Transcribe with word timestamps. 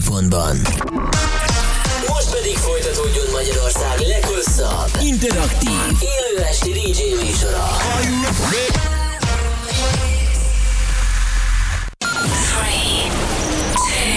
időpontban. 0.00 0.56
Most 2.08 2.30
pedig 2.30 2.56
folytatódjon 2.56 3.26
Magyarország 3.32 3.98
leghosszabb, 3.98 4.90
interaktív, 5.00 5.80
élő 6.00 6.44
esti 6.48 6.70
DJ 6.72 7.00
műsora. 7.24 7.66
Three, 12.50 13.10
two, 13.74 14.10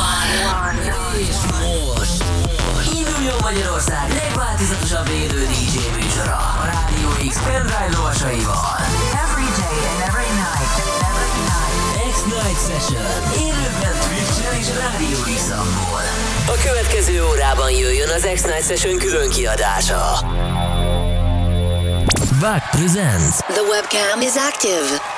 one. 0.00 0.80
És 1.18 1.36
most 1.54 2.22
induljon 2.94 3.36
Magyarország 3.40 4.12
legváltozatosabb 4.12 5.08
élő 5.08 5.46
DJ 5.46 5.76
műsora 6.00 6.36
a 6.36 6.64
Rádió 6.64 7.28
X 7.28 7.36
pendrive 7.42 7.88
lovasaival. 7.96 9.17
Session. 12.58 13.06
Élőben 13.38 13.94
Twitch-en 14.08 14.58
és 14.60 14.66
Rádió 14.66 15.18
x 15.36 15.50
A 16.46 16.62
következő 16.62 17.24
órában 17.26 17.70
jöjjön 17.70 18.08
az 18.08 18.28
X-Night 18.34 18.66
Session 18.66 18.98
külön 18.98 19.30
kiadása. 19.30 20.20
Back 22.40 22.70
presents 22.70 23.36
The 23.36 23.62
webcam 23.62 24.20
is 24.20 24.34
active. 24.36 25.17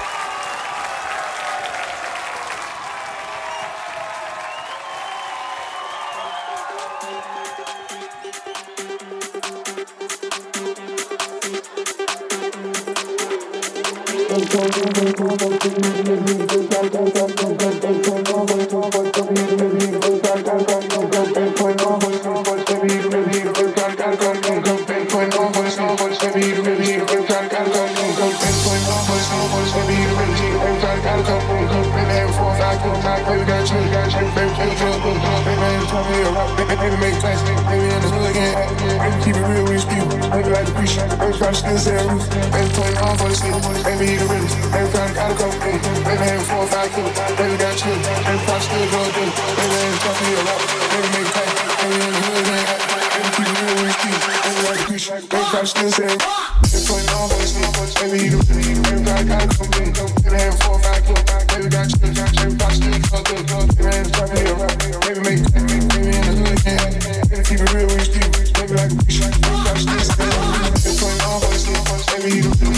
need 72.22 72.44
a 72.44 72.69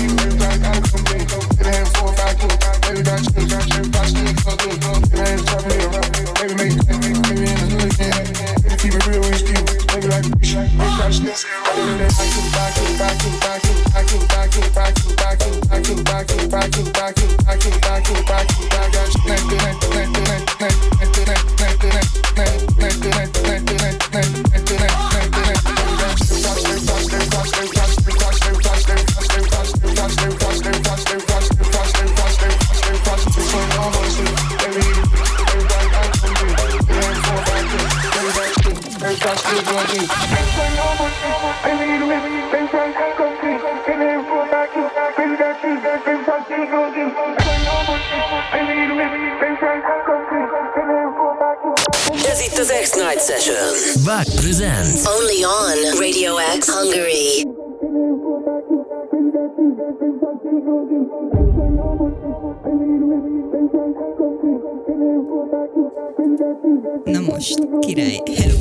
Kire 67.83 68.52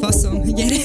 Faszom, 0.00 0.42
gyere. 0.42 0.76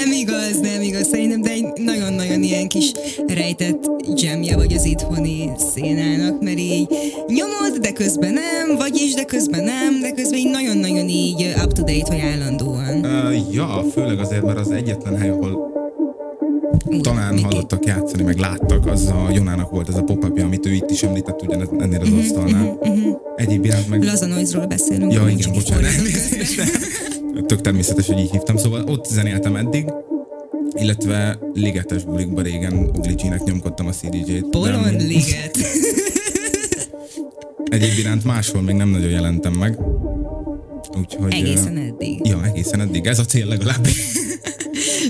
Nem 0.00 0.12
igaz, 0.12 0.60
nem 0.60 0.82
igaz, 0.82 1.08
szerintem, 1.08 1.40
de 1.40 1.50
egy 1.50 1.66
nagyon-nagyon 1.84 2.42
ilyen 2.42 2.68
kis 2.68 2.92
rejtett 3.26 3.90
jamja 4.14 4.56
vagy 4.56 4.72
az 4.72 4.84
itthoni 4.84 5.50
szénának, 5.74 6.42
mert 6.42 6.58
így 6.58 6.88
nyomod, 7.26 7.78
de 7.80 7.92
közben 7.92 8.32
nem, 8.32 8.76
vagyis, 8.76 9.14
de 9.14 9.24
közben 9.24 9.64
nem, 9.64 10.00
de 10.00 10.10
közben 10.10 10.38
így 10.38 10.50
nagyon-nagyon 10.50 11.08
így 11.08 11.54
up-to-date 11.64 12.06
vagy 12.08 12.20
állandóan. 12.20 13.04
Uh, 13.04 13.54
ja, 13.54 13.84
főleg 13.92 14.18
azért, 14.18 14.42
mert 14.42 14.58
az 14.58 14.70
egyetlen 14.70 15.18
hely, 15.18 15.28
ahol 15.28 15.72
talán 17.00 17.42
hallottak 17.42 17.84
játszani, 17.84 18.22
meg 18.22 18.38
láttak, 18.38 18.86
az 18.86 19.06
a 19.06 19.30
Jonának 19.34 19.70
volt 19.70 19.88
ez 19.88 19.96
a 19.96 20.02
pop 20.02 20.40
amit 20.40 20.66
ő 20.66 20.72
itt 20.72 20.90
is 20.90 21.02
említett 21.02 21.42
ugyan 21.42 21.80
ennél 21.80 22.00
az 22.00 22.12
asztalnál. 22.20 22.78
Egyéb 23.36 23.64
iránt 23.64 23.88
meg... 23.88 24.02
Laza 24.04 24.26
Noise-ról 24.26 24.66
beszélünk. 24.66 25.12
Ja, 25.12 25.28
igen, 25.28 25.52
bocsánat. 25.52 25.90
Tök 27.46 27.60
természetes, 27.60 28.06
hogy 28.06 28.18
így 28.18 28.30
hívtam. 28.30 28.56
Szóval 28.56 28.84
ott 28.88 29.04
zenéltem 29.04 29.56
eddig, 29.56 29.92
illetve 30.74 31.38
ligetes 31.54 32.04
bulikba 32.04 32.42
régen 32.42 32.90
Ugly 32.94 33.12
G-nek 33.14 33.44
nyomkodtam 33.44 33.86
a 33.86 33.90
CDJ-t. 33.90 34.40
de 34.40 34.58
Bolond 34.58 35.02
liget. 35.02 35.56
Egyéb 37.64 37.98
iránt 37.98 38.24
máshol 38.24 38.62
még 38.62 38.74
nem 38.74 38.88
nagyon 38.88 39.10
jelentem 39.10 39.52
meg. 39.52 39.78
Úgyhogy... 40.98 41.32
Egészen 41.32 41.76
eddig. 41.76 42.26
Ja, 42.26 42.44
egészen 42.44 42.80
eddig. 42.80 43.06
Ez 43.06 43.18
a 43.18 43.24
cél 43.24 43.46
legalábbis. 43.46 44.12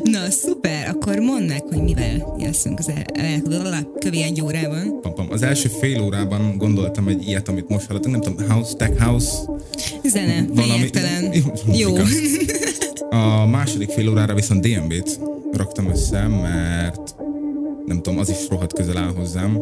Na, 0.03 0.31
szuper, 0.31 0.82
akkor 1.03 1.19
mondd 1.19 1.47
meg, 1.47 1.63
hogy 1.69 1.83
mivel 1.83 2.35
játszunk 2.39 2.79
az 2.79 2.89
el, 2.89 3.05
el, 3.13 3.87
kövi 3.99 4.23
egy 4.23 4.43
órában. 4.43 5.01
Pam, 5.01 5.15
pam. 5.15 5.27
Az 5.31 5.43
első 5.43 5.69
fél 5.69 6.03
órában 6.03 6.57
gondoltam 6.57 7.09
egy 7.09 7.29
ilyet, 7.29 7.49
amit 7.49 7.69
most 7.69 7.87
hallottunk, 7.87 8.15
nem 8.15 8.35
tudom, 8.35 8.51
House, 8.51 8.77
Tech 8.77 9.03
House. 9.03 9.33
Zene, 10.05 10.45
Valami-. 10.55 10.91
Jó. 11.73 11.95
A 13.19 13.47
második 13.47 13.91
fél 13.91 14.09
órára 14.09 14.35
viszont 14.35 14.67
DMB-t 14.67 15.21
raktam 15.53 15.91
össze, 15.91 16.27
mert 16.27 17.15
nem 17.87 18.03
tudom, 18.03 18.19
az 18.19 18.29
is 18.29 18.49
rohadt 18.49 18.73
közel 18.73 18.97
áll 18.97 19.13
hozzám. 19.17 19.59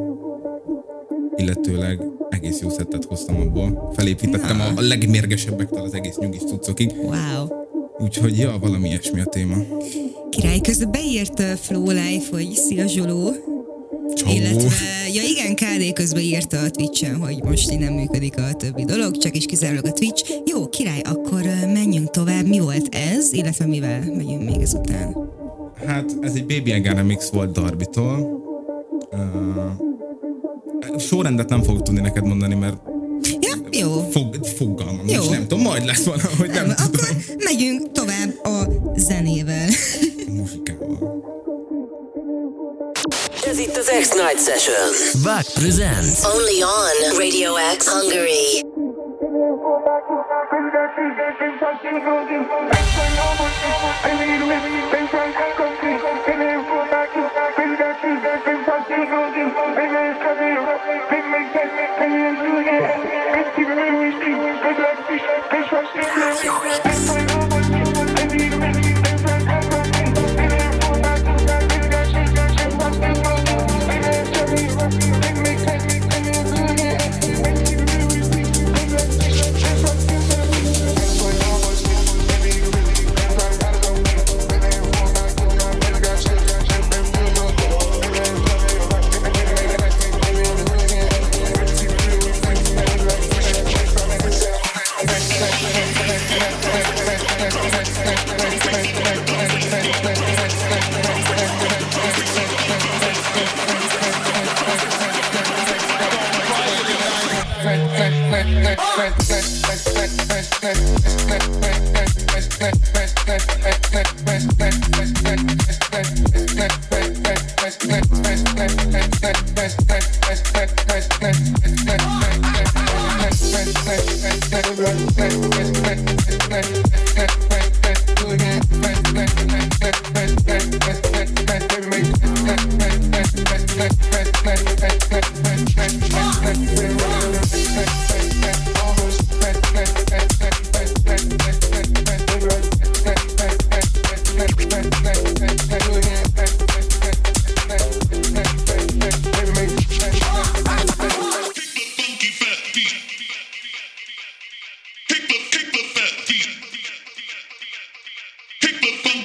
Illetőleg 1.36 2.00
egész 2.30 2.60
jó 2.60 2.68
szettet 2.68 3.04
hoztam 3.04 3.36
abból. 3.36 3.92
Felépítettem 3.96 4.56
Na. 4.56 4.64
a, 4.64 4.72
a 4.76 4.80
legmérgesebbektől 4.80 5.82
az 5.82 5.94
egész 5.94 6.16
nyugis 6.16 6.42
cuccokig. 6.42 6.92
Wow. 7.02 7.48
Úgyhogy 7.98 8.38
ja, 8.38 8.58
valami 8.60 8.88
ilyesmi 8.88 9.20
a 9.20 9.24
téma. 9.24 9.56
Király 10.30 10.60
közben 10.60 10.90
beírt 10.90 11.42
Flow 11.60 11.90
Life, 11.90 12.28
hogy 12.30 12.52
szia 12.52 12.86
Zsoló. 12.86 13.32
Ciao. 14.16 14.34
Illetve, 14.34 14.68
ja 15.14 15.22
igen, 15.22 15.54
KD 15.54 15.92
közben 15.92 16.22
írta 16.22 16.58
a 16.58 16.70
Twitch-en, 16.70 17.16
hogy 17.16 17.42
most 17.42 17.78
nem 17.78 17.92
működik 17.92 18.38
a 18.38 18.52
többi 18.52 18.84
dolog, 18.84 19.16
csak 19.16 19.36
is 19.36 19.46
kizárólag 19.46 19.86
a 19.86 19.92
Twitch. 19.92 20.30
Jó, 20.46 20.68
király, 20.68 21.00
akkor 21.00 21.42
menjünk 21.72 22.10
tovább. 22.10 22.46
Mi 22.46 22.58
volt 22.58 22.94
ez, 22.94 23.32
illetve 23.32 23.66
mivel 23.66 24.00
megyünk 24.16 24.44
még 24.44 24.60
ezután? 24.60 25.16
Hát 25.86 26.16
ez 26.20 26.34
egy 26.34 26.46
Baby 26.46 26.72
Again 26.72 26.94
remix 26.94 27.28
volt 27.30 27.52
Darbitól. 27.52 28.38
Uh, 29.12 30.98
sorrendet 30.98 31.48
nem 31.48 31.62
fogok 31.62 31.82
tudni 31.82 32.00
neked 32.00 32.26
mondani, 32.26 32.54
mert 32.54 32.76
Ja, 33.40 33.54
jó. 33.70 34.08
fog, 34.10 34.46
fogalmam 34.56 35.08
Jó. 35.08 35.18
nincs, 35.20 35.30
nem 35.30 35.40
tudom, 35.48 35.62
majd 35.64 35.84
lesz 35.84 36.04
valahogy, 36.04 36.48
nem, 36.50 36.66
Nem, 36.66 36.76
tudom. 36.76 36.90
akkor 36.92 37.16
megyünk 37.44 37.92
tovább 37.92 38.44
a 38.44 38.68
zenével. 38.96 39.68
Ez 43.50 43.58
itt 43.58 43.76
az 43.76 43.90
X-Night 44.00 44.44
Session. 44.44 45.22
Back 45.22 45.52
presents. 45.52 46.24
Only 46.24 46.62
on 46.62 47.18
Radio 47.18 47.54
X 47.76 47.88
Hungary. 47.88 48.69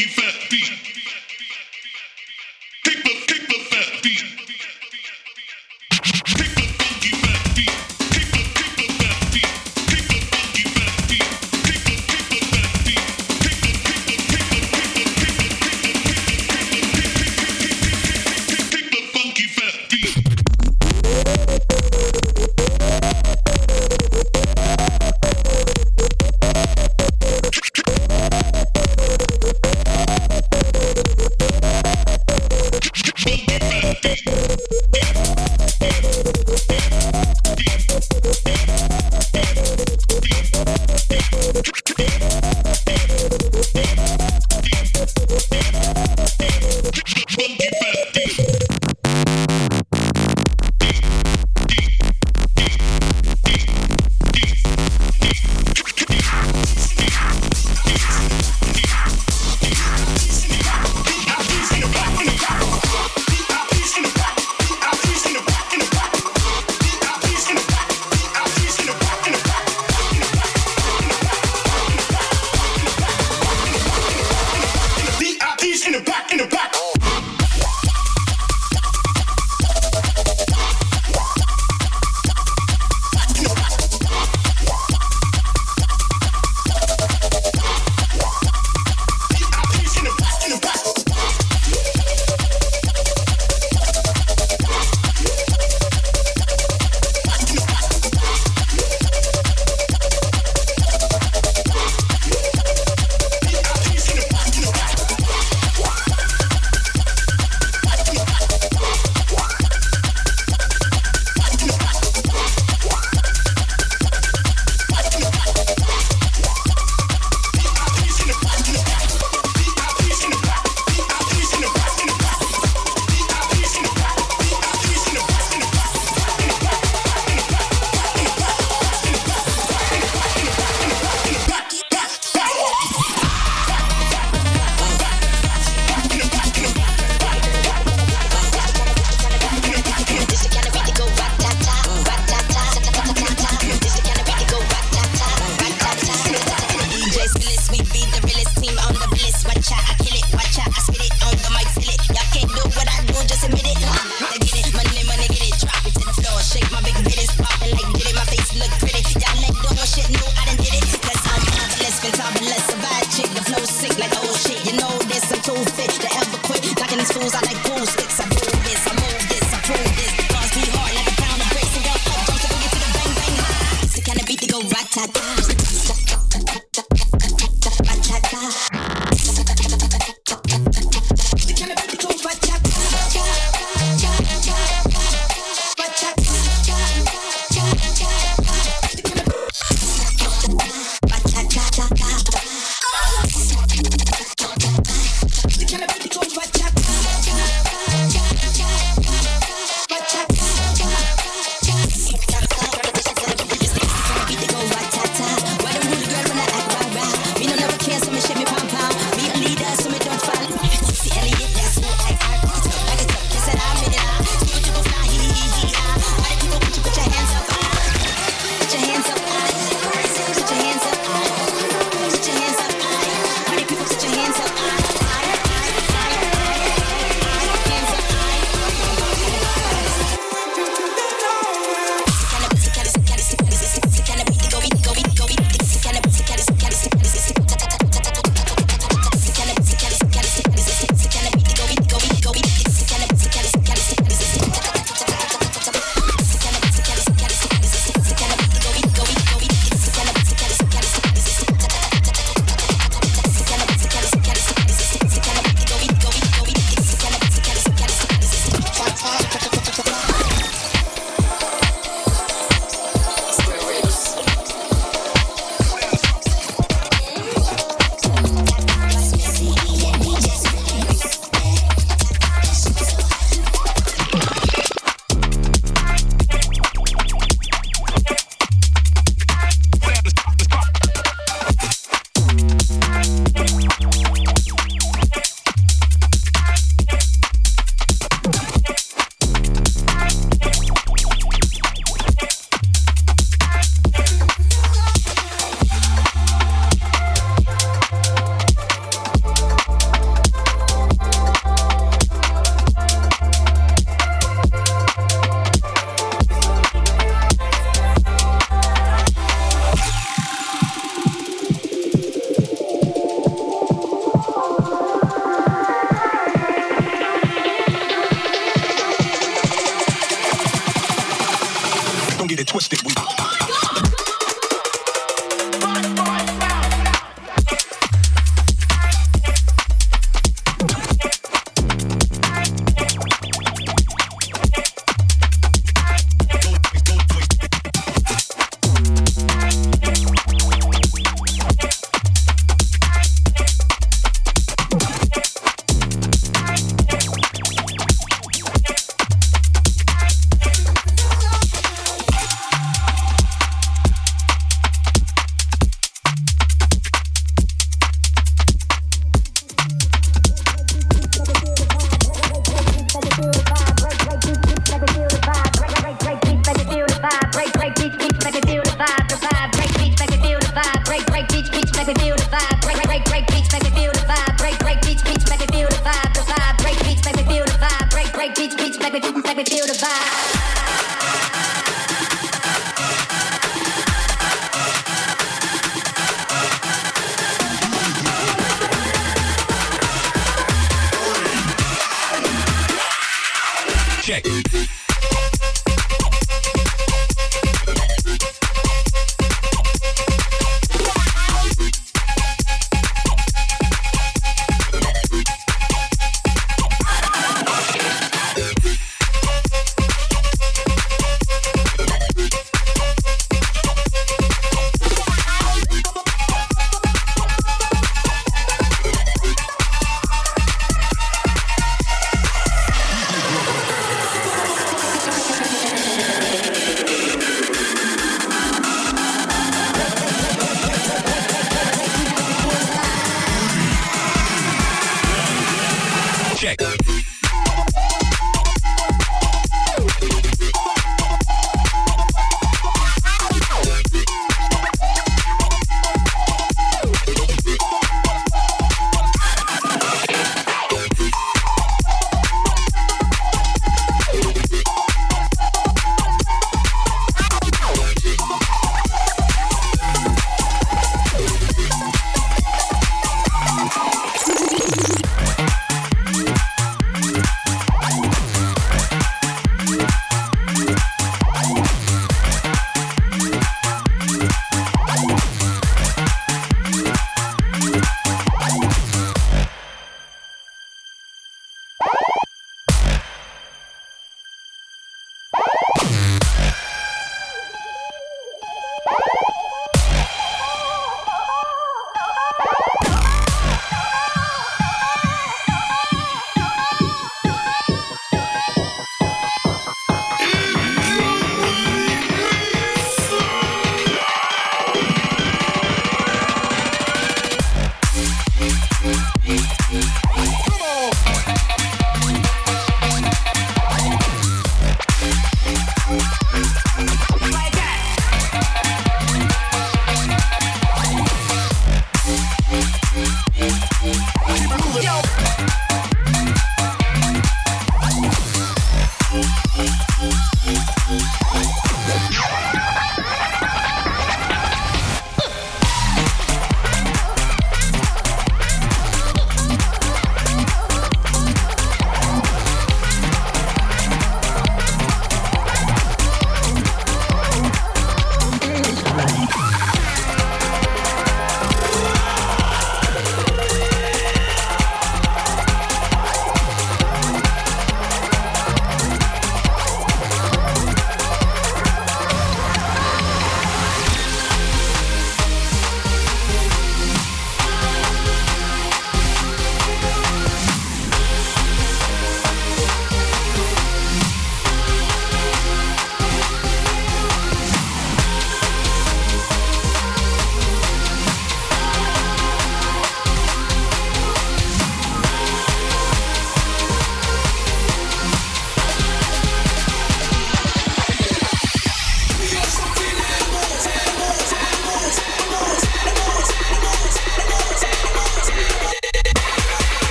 Funky 0.00 0.08
fat 0.08 0.50
beat. 0.50 0.79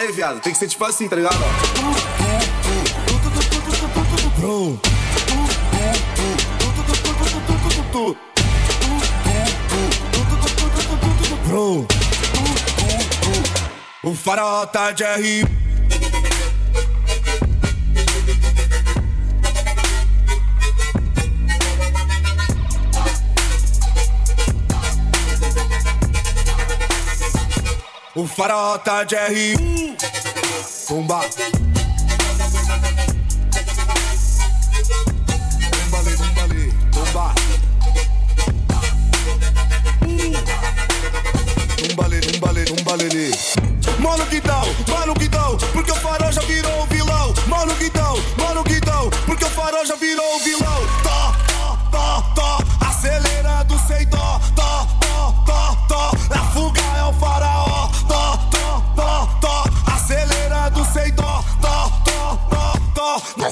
Aí, 0.00 0.10
viado, 0.12 0.40
tem 0.40 0.50
que 0.50 0.58
ser 0.58 0.66
tipo 0.66 0.82
assim, 0.82 1.06
tá 1.06 1.14
ligado? 1.14 1.36
Bro. 11.46 11.86
O 14.02 14.14
faraó 14.14 14.64
tá 14.64 14.90
de 14.92 15.04
RP. 15.04 15.69
faraó 28.36 28.78
tá 28.78 29.04
de 29.04 29.16
R1. 29.16 29.96
Bomba. 30.88 31.20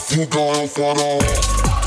fuga 0.09 0.67
for 0.69 0.95
farol 0.97 1.78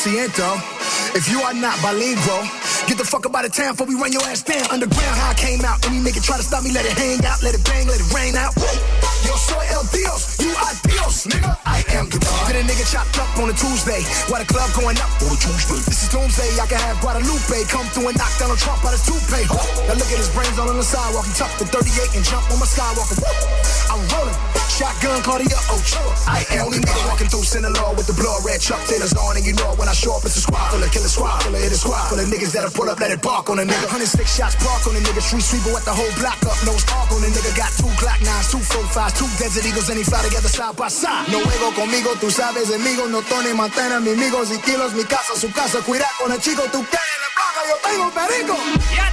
50%. 0.00 1.12
If 1.12 1.28
you 1.28 1.44
are 1.44 1.52
not 1.52 1.76
bilingual, 1.84 2.40
get 2.88 2.96
the 2.96 3.04
fuck 3.04 3.26
up 3.28 3.36
out 3.36 3.44
of 3.44 3.52
town 3.52 3.76
before 3.76 3.84
we 3.84 4.00
run 4.00 4.16
your 4.16 4.24
ass 4.24 4.40
down. 4.40 4.64
Underground, 4.72 5.16
how 5.20 5.30
I 5.30 5.36
came 5.36 5.60
out. 5.60 5.84
Any 5.84 6.00
nigga 6.00 6.24
try 6.24 6.40
to 6.40 6.46
stop 6.46 6.64
me, 6.64 6.72
let 6.72 6.88
it 6.88 6.96
hang 6.96 7.20
out, 7.28 7.44
let 7.44 7.52
it 7.52 7.60
bang, 7.68 7.84
let 7.84 8.00
it 8.00 8.08
rain 8.08 8.32
out. 8.32 8.56
Yo 9.28 9.36
soy 9.36 9.60
el 9.76 9.84
Dios, 9.92 10.40
you 10.40 10.56
are 10.56 10.72
Dios, 10.88 11.28
nigga. 11.28 11.52
I 11.68 11.84
am 11.92 12.08
the 12.08 12.16
God. 12.16 12.48
Get 12.48 12.56
a 12.56 12.64
nigga 12.64 12.88
chopped 12.88 13.12
up 13.20 13.28
on 13.36 13.52
a 13.52 13.56
Tuesday, 13.60 14.00
while 14.32 14.40
the 14.40 14.48
club 14.48 14.72
going 14.72 14.96
up 14.96 15.12
on 15.20 15.36
a 15.36 15.38
Tuesday. 15.38 15.84
This 15.84 16.00
is 16.00 16.08
Doomsday, 16.08 16.48
I 16.56 16.64
can 16.64 16.80
have 16.80 16.96
Guadalupe 17.04 17.68
come 17.68 17.84
through 17.92 18.08
and 18.08 18.16
knock 18.16 18.32
Donald 18.40 18.56
Trump 18.56 18.80
out 18.80 18.96
his 18.96 19.04
toupee. 19.04 19.44
Now 19.84 20.00
look 20.00 20.08
at 20.08 20.16
his 20.16 20.32
brains 20.32 20.56
all 20.56 20.72
on 20.72 20.80
the 20.80 20.86
sidewalk. 20.86 21.28
He 21.28 21.36
tucked 21.36 21.60
the 21.60 21.68
38 21.68 22.16
and 22.16 22.24
jump 22.24 22.48
on 22.48 22.56
my 22.56 22.64
skywalker. 22.64 23.20
I'm 23.92 24.00
rolling. 24.16 24.49
Shotgun 24.80 25.20
Claudia 25.20 25.60
Ochoa. 25.68 26.08
I 26.24 26.40
am 26.56 26.72
only 26.72 26.80
nigga 26.80 27.04
walking 27.04 27.28
through 27.28 27.44
Sinaloa 27.44 27.92
with 28.00 28.08
the 28.08 28.16
blood 28.16 28.40
red 28.48 28.64
Chuck 28.64 28.80
Taylors 28.88 29.12
on, 29.12 29.36
and 29.36 29.44
you 29.44 29.52
know 29.52 29.76
when 29.76 29.92
I 29.92 29.92
show 29.92 30.16
up, 30.16 30.24
it's 30.24 30.40
a 30.40 30.44
squad 30.48 30.72
full 30.72 30.80
of 30.80 30.88
killer 30.88 31.04
squad 31.04 31.36
full 31.44 31.52
of 31.52 31.60
hit 31.60 31.76
squad 31.76 32.08
full 32.08 32.16
of 32.16 32.24
niggas 32.32 32.56
that'll 32.56 32.72
pull 32.72 32.88
up, 32.88 32.96
let 32.96 33.12
it 33.12 33.20
bark 33.20 33.52
on 33.52 33.60
a 33.60 33.64
nigga. 33.68 33.92
106 33.92 34.24
shots 34.24 34.56
park 34.56 34.80
on 34.88 34.96
a 34.96 35.04
nigga, 35.04 35.20
street 35.20 35.44
sweeper 35.44 35.76
with 35.76 35.84
the 35.84 35.92
whole 35.92 36.08
block 36.16 36.40
up, 36.48 36.56
No 36.64 36.72
arc 36.96 37.12
on 37.12 37.20
a 37.20 37.28
nigga. 37.28 37.52
Got 37.60 37.76
two 37.76 37.92
Glock 38.00 38.24
nines, 38.24 38.48
two 38.48 38.64
four 38.72 38.80
fives, 38.88 39.20
two 39.20 39.28
Desert 39.36 39.68
Eagles, 39.68 39.92
and 39.92 40.00
he 40.00 40.04
fly 40.08 40.24
together 40.24 40.48
side 40.48 40.72
by 40.80 40.88
side. 40.88 41.28
No 41.28 41.44
juego 41.44 41.76
conmigo, 41.76 42.16
tú 42.16 42.32
sabes, 42.32 42.72
amigo, 42.72 43.04
no 43.04 43.20
Tony 43.28 43.52
Montana, 43.52 44.00
mi 44.00 44.16
amigos 44.16 44.48
y 44.48 44.56
kilos, 44.64 44.96
mi 44.96 45.04
casa, 45.04 45.36
su 45.36 45.52
casa, 45.52 45.84
cuida 45.84 46.08
con 46.16 46.32
el 46.32 46.40
chico, 46.40 46.64
tú 46.72 46.80
caes 46.88 47.18
la 47.20 47.28
blanca, 47.36 47.60
yo 47.68 47.76
tengo 47.84 48.06
perico. 48.16 48.56
Ya 48.96 49.12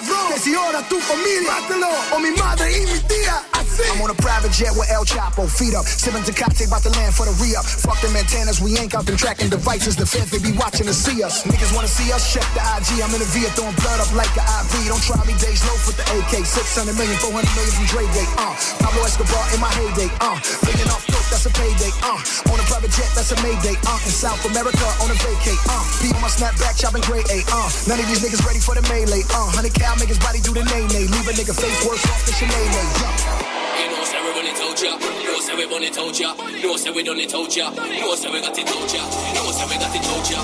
cabrón. 0.00 0.32
Que 0.32 0.38
si 0.40 0.54
ahora 0.54 0.82
tu 0.88 0.98
familia, 1.00 1.52
mátalo, 1.52 1.88
o 2.12 2.18
mi 2.18 2.30
madre 2.32 2.72
y 2.78 2.86
mi 2.86 2.98
tía, 3.00 3.42
así. 3.52 3.82
I'm 3.92 4.00
on 4.02 4.10
a 4.10 4.14
private 4.14 4.52
jet 4.52 4.72
with 4.76 4.90
El 4.90 5.04
Chapo, 5.04 5.46
feet 5.46 5.74
up, 5.74 5.84
sipping 5.86 6.22
Tecate, 6.22 6.66
about 6.66 6.82
to 6.82 6.90
land 6.90 7.14
for 7.14 7.26
the 7.26 7.34
re-up. 7.42 7.64
Fuck 7.64 8.00
them 8.00 8.16
antennas, 8.16 8.60
we 8.60 8.76
ain't 8.78 8.94
out 8.94 9.06
them 9.06 9.16
tracking 9.16 9.50
devices. 9.50 9.96
The 9.96 10.06
fans, 10.06 10.30
they 10.30 10.38
be 10.38 10.52
watching 10.56 10.86
to 10.86 10.94
see 10.94 11.22
us. 11.22 11.44
Niggas 11.44 11.74
wanna 11.74 11.88
see 11.88 12.12
us, 12.12 12.32
check 12.32 12.46
the 12.54 12.62
IG. 12.62 13.02
I'm 13.02 13.12
in 13.14 13.20
the 13.20 13.28
Via 13.30 13.50
throwing 13.54 13.74
blood 13.76 14.00
up 14.00 14.10
like 14.14 14.32
an 14.36 14.46
IV. 14.64 14.88
Don't 14.88 15.02
try 15.02 15.20
me, 15.24 15.34
days 15.38 15.62
low 15.66 15.76
for 15.76 15.92
the 15.92 16.04
AK. 16.18 16.44
600 16.44 16.96
million, 16.96 17.16
400 17.18 17.46
million 17.54 17.72
from 17.74 17.86
Dre 17.86 18.04
Day, 18.14 18.26
uh. 18.38 18.54
Pablo 18.80 19.04
Escobar 19.04 19.44
in 19.54 19.60
my 19.60 19.70
heyday, 19.74 20.10
uh. 20.20 20.38
Bringing 20.64 20.86
dope, 20.86 20.99
that's 21.40 21.56
a 21.56 21.60
payday, 21.60 21.92
uh. 22.04 22.52
On 22.52 22.60
a 22.60 22.66
private 22.68 22.92
jet, 22.92 23.08
that's 23.16 23.32
a 23.32 23.36
mayday, 23.40 23.72
uh. 23.88 23.96
In 24.04 24.12
South 24.12 24.44
America, 24.44 24.84
on 25.00 25.08
a 25.08 25.16
vacay, 25.24 25.56
uh. 25.72 25.80
Be 26.04 26.12
on 26.12 26.20
my 26.20 26.28
snapback, 26.28 26.76
chopping 26.76 27.00
grade 27.08 27.24
A, 27.32 27.40
uh. 27.48 27.68
None 27.88 27.96
of 27.96 28.06
these 28.12 28.20
niggas 28.20 28.44
ready 28.44 28.60
for 28.60 28.76
the 28.76 28.84
melee, 28.92 29.24
uh. 29.32 29.48
100 29.56 29.72
cal, 29.72 29.96
make 29.96 30.12
his 30.12 30.20
body 30.20 30.40
do 30.44 30.52
the 30.52 30.64
nay-nay. 30.68 31.08
Leave 31.08 31.28
a 31.28 31.32
nigga 31.32 31.56
face 31.56 31.80
worse 31.88 32.04
off 32.12 32.20
than 32.28 32.36
Sinead, 32.36 32.68
yeah. 33.00 33.80
You 33.80 33.88
know, 33.88 34.04
say 34.04 34.20
we 34.20 34.30
run 34.36 34.44
it 34.44 34.56
told 34.60 34.76
ya. 34.76 34.92
Know, 35.00 35.40
say 35.40 35.56
we 35.56 35.64
it 35.64 35.92
told 35.96 36.18
ya. 36.20 36.36
You 36.36 36.68
know, 36.68 36.76
say 36.76 36.90
we 36.92 37.00
it 37.00 37.30
told 37.30 37.56
ya. 37.56 37.72
You 37.72 38.04
know, 38.04 38.14
say 38.20 38.28
we 38.28 38.40
got 38.44 38.58
it 38.58 38.66
told 38.68 38.92
ya. 38.92 39.00
You 39.00 39.40
know, 39.40 39.52
say 39.56 39.64
we 39.64 39.76
got 39.80 39.96
it 39.96 40.02
told 40.04 40.28
ya. 40.28 40.40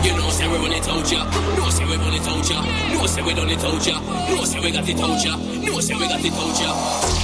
You 0.00 0.16
know, 0.16 0.30
say 0.32 0.48
we 0.48 0.56
run 0.56 0.72
it 0.72 0.82
told 0.82 1.04
ya. 1.04 1.20
Know, 1.60 1.68
say 1.68 1.84
we 1.84 2.00
it 2.00 2.24
told 2.24 2.48
ya. 2.48 2.64
Know, 2.96 3.04
say 3.04 3.20
we 3.20 3.32
it 3.36 3.60
told 3.60 3.84
ya. 3.84 4.00
Know, 4.00 4.44
say 4.48 4.60
we 4.60 4.72
got 4.72 4.88
it 4.88 4.96
told 4.96 5.20
ya. 5.20 5.36
Know, 5.36 5.80
say 5.84 5.94
we 6.00 6.08
got 6.08 6.24
it 6.24 6.32
told 6.32 6.56
ya. 6.56 7.19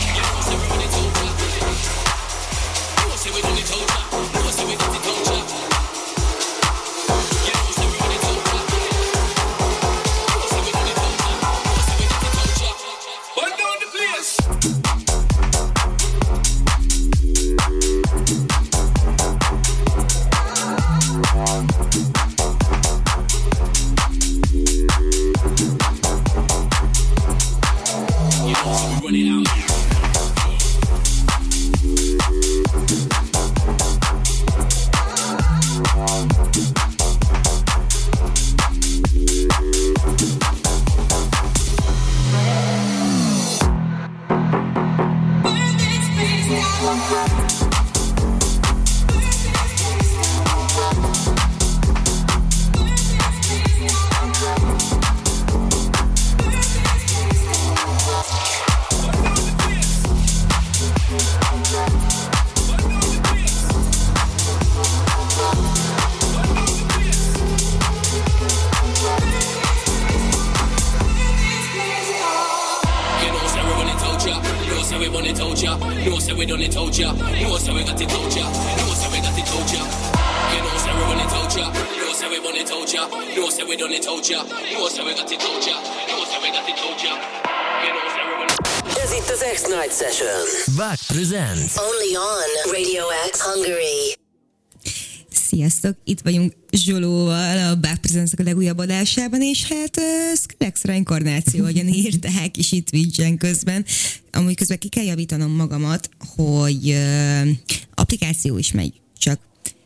Sziasztok, 95.86 96.08
itt 96.08 96.20
vagyunk 96.20 96.52
Zsolóval 96.70 97.78
a 97.82 97.96
presents 98.00 98.32
a 98.36 98.42
legújabb 98.42 98.78
adásában, 98.78 99.42
és 99.42 99.64
hát 99.64 99.96
uh, 99.96 100.38
Skrillex 100.38 100.82
reinkarnáció, 100.82 101.62
ahogyan 101.62 101.88
írták 101.88 102.56
is 102.56 102.72
itt 102.72 102.88
Twitch-en 102.88 103.36
közben. 103.36 103.84
Amúgy 104.32 104.56
közben 104.56 104.78
ki 104.78 104.88
kell 104.88 105.04
javítanom 105.04 105.50
magamat, 105.50 106.08
hogy 106.36 106.90
uh, 106.90 107.48
applikáció 107.94 108.58
is 108.58 108.72
megy, 108.72 109.00
csak 109.18 109.40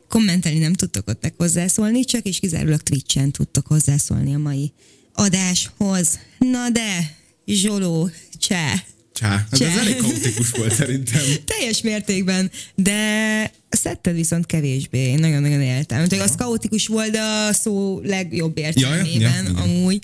kommentelni 0.09 0.59
nem 0.59 0.73
tudtok 0.73 1.09
ott 1.09 1.33
hozzászólni, 1.37 2.05
csak 2.05 2.27
és 2.27 2.39
kizárólag 2.39 2.81
Twitch-en 2.81 3.31
tudtok 3.31 3.67
hozzászólni 3.67 4.35
a 4.35 4.39
mai 4.39 4.73
adáshoz. 5.13 6.19
Na 6.39 6.71
de, 6.71 7.17
Zsoló, 7.47 8.11
csá! 8.39 8.83
Csá. 9.21 9.47
Ez, 9.51 9.61
ez 9.61 9.77
elég 9.77 9.97
kaotikus 9.97 10.51
volt 10.51 10.73
szerintem. 10.73 11.23
Teljes 11.57 11.81
mértékben, 11.81 12.51
de 12.75 13.53
a 13.71 13.77
szetted 13.77 14.15
viszont 14.15 14.47
kevésbé. 14.47 14.99
Én 14.99 15.19
nagyon-nagyon 15.19 15.61
éltem. 15.61 16.07
Ja. 16.09 16.23
Az 16.23 16.35
kaotikus 16.35 16.87
volt, 16.87 17.17
a 17.17 17.53
szó 17.53 18.01
legjobb 18.01 18.59
értelmében 18.59 19.21
Ja, 19.21 19.29
ja, 19.29 19.51
ja, 19.51 19.63
amúgy. 19.63 20.03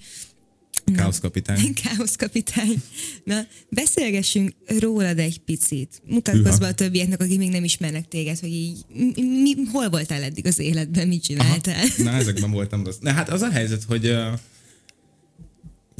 Káosz 0.95 1.19
kapitány. 1.19 1.75
Káosz 1.83 2.17
kapitány. 2.17 2.83
Na, 3.25 3.47
beszélgessünk 3.69 4.53
rólad 4.79 5.19
egy 5.19 5.39
picit. 5.39 6.03
Mutatkozz 6.07 6.59
be 6.59 6.67
a 6.67 6.75
többieknek, 6.75 7.21
akik 7.21 7.39
még 7.39 7.51
nem 7.51 7.65
ismernek 7.65 8.09
téged, 8.09 8.39
hogy 8.39 8.53
így, 8.53 8.79
mi, 8.95 9.13
mi, 9.43 9.55
hol 9.73 9.89
voltál 9.89 10.23
eddig 10.23 10.47
az 10.47 10.59
életben, 10.59 11.09
mit 11.09 11.23
csináltál. 11.23 11.85
Na, 11.97 12.11
ezekben 12.11 12.51
voltam 12.51 12.85
rossz. 12.85 12.99
Na, 13.01 13.11
hát 13.11 13.29
az 13.29 13.43
a 13.43 13.51
helyzet, 13.51 13.83
hogy 13.85 14.07
uh, 14.07 14.39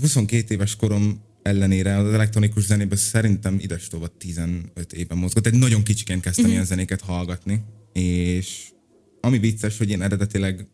22 0.01 0.55
éves 0.55 0.77
korom 0.77 1.25
ellenére 1.47 1.97
az 1.97 2.13
elektronikus 2.13 2.65
zenében 2.65 2.99
szerintem 2.99 3.59
idestova 3.61 4.07
15 4.19 4.93
éven 4.93 5.19
mozgott. 5.19 5.47
Egy 5.47 5.55
nagyon 5.55 5.83
kicsiken 5.83 6.21
kezdtem 6.21 6.45
Mhm. 6.45 6.53
ilyen 6.53 6.65
zenéket 6.65 7.01
hallgatni, 7.01 7.63
és 7.93 8.63
ami 9.21 9.39
vicces, 9.39 9.79
hogy 9.79 9.91
én 9.91 10.03
eredetileg 10.03 10.67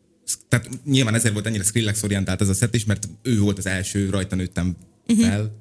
tehát 0.48 0.68
nyilván 0.84 1.14
ezért 1.14 1.32
volt 1.32 1.46
ennyire 1.46 1.62
Skrillex 1.64 2.02
orientált 2.02 2.40
ez 2.40 2.48
a 2.48 2.54
set 2.54 2.74
is, 2.74 2.84
mert 2.84 3.08
ő 3.22 3.38
volt 3.38 3.58
az 3.58 3.66
első, 3.66 4.10
rajta 4.10 4.36
nőttem 4.36 4.76
Mhm. 5.06 5.20
fel, 5.20 5.60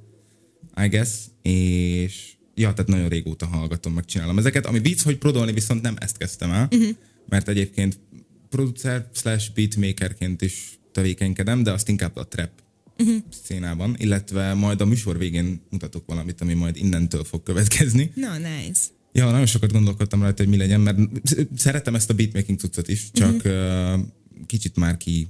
I 0.83 0.87
guess, 0.87 1.09
és 1.41 2.31
ja, 2.55 2.73
tehát 2.73 2.89
nagyon 2.89 3.09
régóta 3.09 3.45
hallgatom, 3.45 3.93
meg 3.93 4.05
csinálom 4.05 4.37
ezeket. 4.37 4.65
Ami 4.65 4.79
vicc, 4.79 5.01
hogy 5.01 5.17
prodolni 5.17 5.51
viszont 5.51 5.81
nem 5.81 5.95
ezt 5.99 6.17
kezdtem 6.17 6.51
el, 6.51 6.67
Mhm. 6.71 6.89
mert 7.29 7.47
egyébként 7.47 7.99
producer 8.49 9.09
slash 9.13 9.53
beatmakerként 9.53 10.41
is 10.41 10.79
tevékenykedem, 10.91 11.63
de 11.63 11.71
azt 11.71 11.89
inkább 11.89 12.15
a 12.15 12.27
trap 12.27 12.51
Mhm. 13.01 13.15
szénában, 13.43 13.95
illetve 13.97 14.53
majd 14.53 14.81
a 14.81 14.85
műsor 14.85 15.17
végén 15.17 15.61
mutatok 15.69 16.05
valamit, 16.05 16.41
ami 16.41 16.53
majd 16.53 16.75
innentől 16.77 17.23
fog 17.23 17.43
következni. 17.43 18.11
Na, 18.15 18.37
nice. 18.37 18.81
Ja, 19.13 19.31
nagyon 19.31 19.45
sokat 19.45 19.71
gondolkodtam 19.71 20.21
rajta, 20.21 20.43
hogy 20.43 20.51
mi 20.51 20.57
legyen, 20.57 20.81
mert 20.81 20.97
szeretem 21.55 21.95
ezt 21.95 22.09
a 22.09 22.13
beatmaking 22.13 22.59
cuccot 22.59 22.87
is, 22.87 23.11
csak 23.11 23.41
uh, 23.45 23.99
kicsit 24.45 24.75
már 24.75 24.97
ki, 24.97 25.27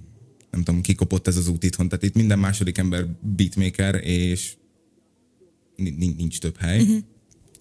nem 0.52 0.64
tudom, 0.64 0.82
kikopott 0.82 1.28
ez 1.28 1.38
az 1.38 1.48
út 1.48 1.64
itthon. 1.64 1.88
Tehát 1.90 2.04
itt 2.04 2.16
minden 2.16 2.40
második 2.40 2.78
ember 2.78 3.06
beatmaker, 3.22 3.96
és 4.04 4.54
ni- 5.76 5.96
ni- 5.98 6.14
nincs 6.18 6.40
több 6.40 6.58
hely. 6.58 6.84
Mhm. 6.84 6.98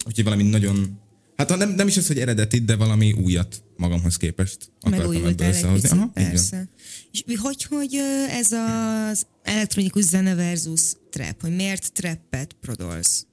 Úgyhogy 0.07 0.23
valami 0.23 0.43
nagyon, 0.43 0.99
hát 1.35 1.57
nem, 1.57 1.69
nem 1.69 1.87
is 1.87 1.97
az, 1.97 2.07
hogy 2.07 2.19
eredetit, 2.19 2.65
de 2.65 2.75
valami 2.75 3.11
újat 3.11 3.63
magamhoz 3.81 4.17
képest 4.17 4.71
akartam 4.79 5.11
ebből 5.11 5.47
összehozni. 5.47 5.81
picit, 5.81 5.91
Aha, 5.91 6.07
persze. 6.13 6.67
És 7.11 7.23
hogy, 7.37 7.63
hogy 7.63 7.95
ez 8.29 8.51
az 8.51 9.25
elektronikus 9.43 10.03
zene 10.03 10.35
versus 10.35 10.81
trap, 11.09 11.41
hogy 11.41 11.55
miért 11.55 11.93
trappet 11.93 12.55
prodolsz? 12.61 13.25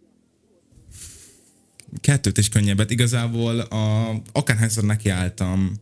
kettőt 2.00 2.38
is 2.38 2.48
könnyebbet. 2.48 2.90
Igazából 2.90 3.60
a, 3.60 4.10
akárhányszor 4.32 4.84
nekiálltam 4.84 5.72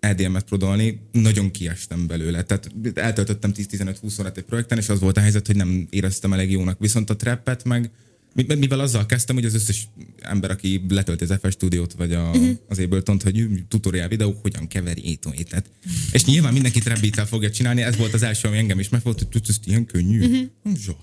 EDM-et 0.00 0.44
prodolni, 0.44 1.00
nagyon 1.12 1.50
kiestem 1.50 2.06
belőle. 2.06 2.42
Tehát 2.42 2.70
eltöltöttem 2.94 3.52
10-15-20 3.56 4.20
órát 4.20 4.36
egy 4.36 4.44
projekten, 4.44 4.78
és 4.78 4.88
az 4.88 5.00
volt 5.00 5.16
a 5.16 5.20
helyzet, 5.20 5.46
hogy 5.46 5.56
nem 5.56 5.86
éreztem 5.90 6.32
elég 6.32 6.50
jónak. 6.50 6.78
Viszont 6.78 7.10
a 7.10 7.16
trappet 7.16 7.64
meg, 7.64 7.90
mivel 8.34 8.80
azzal 8.80 9.06
kezdtem, 9.06 9.34
hogy 9.34 9.44
az 9.44 9.54
összes 9.54 9.88
ember, 10.20 10.50
aki 10.50 10.84
letölti 10.88 11.24
az 11.24 11.38
FS 11.42 11.52
Studiót, 11.52 11.92
vagy 11.92 12.12
a, 12.12 12.30
Mhm. 12.30 12.50
az 12.68 12.78
Ableton-t, 12.78 13.22
hogy 13.22 13.48
tutorial 13.68 14.08
videó, 14.08 14.38
hogyan 14.42 14.66
keveri 14.66 15.04
étonétet. 15.04 15.70
És 16.12 16.24
nyilván 16.24 16.52
mindenki 16.52 16.80
beat 16.80 17.28
fogja 17.28 17.50
csinálni, 17.50 17.82
ez 17.82 17.96
volt 17.96 18.14
az 18.14 18.22
első, 18.22 18.48
ami 18.48 18.56
engem 18.56 18.78
is 18.78 18.88
megfogott, 18.88 19.18
hogy 19.18 19.28
tudsz 19.28 19.48
ezt 19.48 19.66
ilyen 19.66 19.84
könnyű. 19.86 20.46
Zsa. 20.76 20.96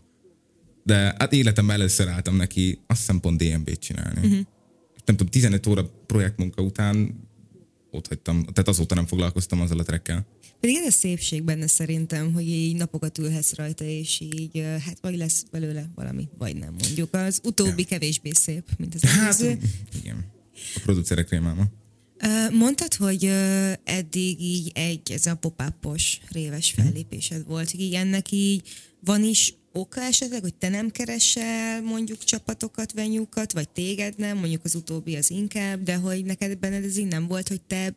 De 0.83 0.95
hát 1.17 1.33
életemben 1.33 1.75
először 1.75 2.07
álltam 2.07 2.35
neki, 2.35 2.79
azt 2.87 2.99
hiszem 2.99 3.19
pont 3.19 3.37
DMB-t 3.43 3.79
csinálni. 3.79 4.27
Mhm. 4.27 4.39
Nem 5.05 5.15
tudom, 5.15 5.27
15 5.27 5.67
óra 5.67 5.89
projektmunka 6.07 6.61
után 6.61 7.19
ott 7.91 8.07
hagytam, 8.07 8.43
tehát 8.43 8.67
azóta 8.67 8.95
nem 8.95 9.05
foglalkoztam 9.05 9.61
azzal 9.61 9.79
a 9.79 9.83
trekkel. 9.83 10.25
Pedig 10.61 10.75
ez 10.75 10.85
a 10.85 10.91
szépség 10.91 11.43
benne 11.43 11.67
szerintem, 11.67 12.33
hogy 12.33 12.47
így 12.47 12.75
napokat 12.75 13.17
ülhetsz 13.17 13.53
rajta, 13.53 13.83
és 13.83 14.19
így 14.19 14.57
hát 14.85 14.97
vagy 15.01 15.17
lesz 15.17 15.43
belőle 15.51 15.91
valami, 15.95 16.27
vagy 16.37 16.55
nem 16.55 16.73
mondjuk. 16.81 17.13
Az 17.13 17.39
utóbbi 17.43 17.83
kevésbé 17.83 18.31
szép, 18.33 18.63
mint 18.77 18.95
az 18.95 19.01
Hát, 19.01 19.39
előző. 19.41 19.59
igen. 20.01 20.25
A 20.75 20.79
producerek 20.83 21.29
rémáma. 21.29 21.63
Mondtad, 22.51 22.93
hogy 22.93 23.25
eddig 23.83 24.41
így 24.41 24.71
egy, 24.73 25.11
ez 25.11 25.25
a 25.25 25.35
pop-upos 25.35 26.19
réves 26.31 26.75
Mhm. 26.75 26.85
fellépésed 26.85 27.45
volt, 27.45 27.71
hogy 27.71 27.79
így 27.81 27.93
ennek 27.93 28.31
így 28.31 28.61
van 28.99 29.23
is 29.23 29.53
oka 29.73 30.01
esetleg, 30.01 30.41
hogy 30.41 30.53
te 30.55 30.69
nem 30.69 30.89
keresel 30.91 31.81
mondjuk 31.81 32.23
csapatokat, 32.23 32.91
venyúkat, 32.91 33.51
vagy 33.51 33.69
téged 33.69 34.13
nem, 34.17 34.37
mondjuk 34.37 34.63
az 34.63 34.75
utóbbi 34.75 35.15
az 35.15 35.29
inkább, 35.31 35.83
de 35.83 35.95
hogy 35.95 36.25
neked 36.25 36.57
benned 36.57 36.83
ez 36.83 36.97
így 36.97 37.07
nem 37.07 37.27
volt, 37.27 37.47
hogy 37.47 37.61
te 37.61 37.95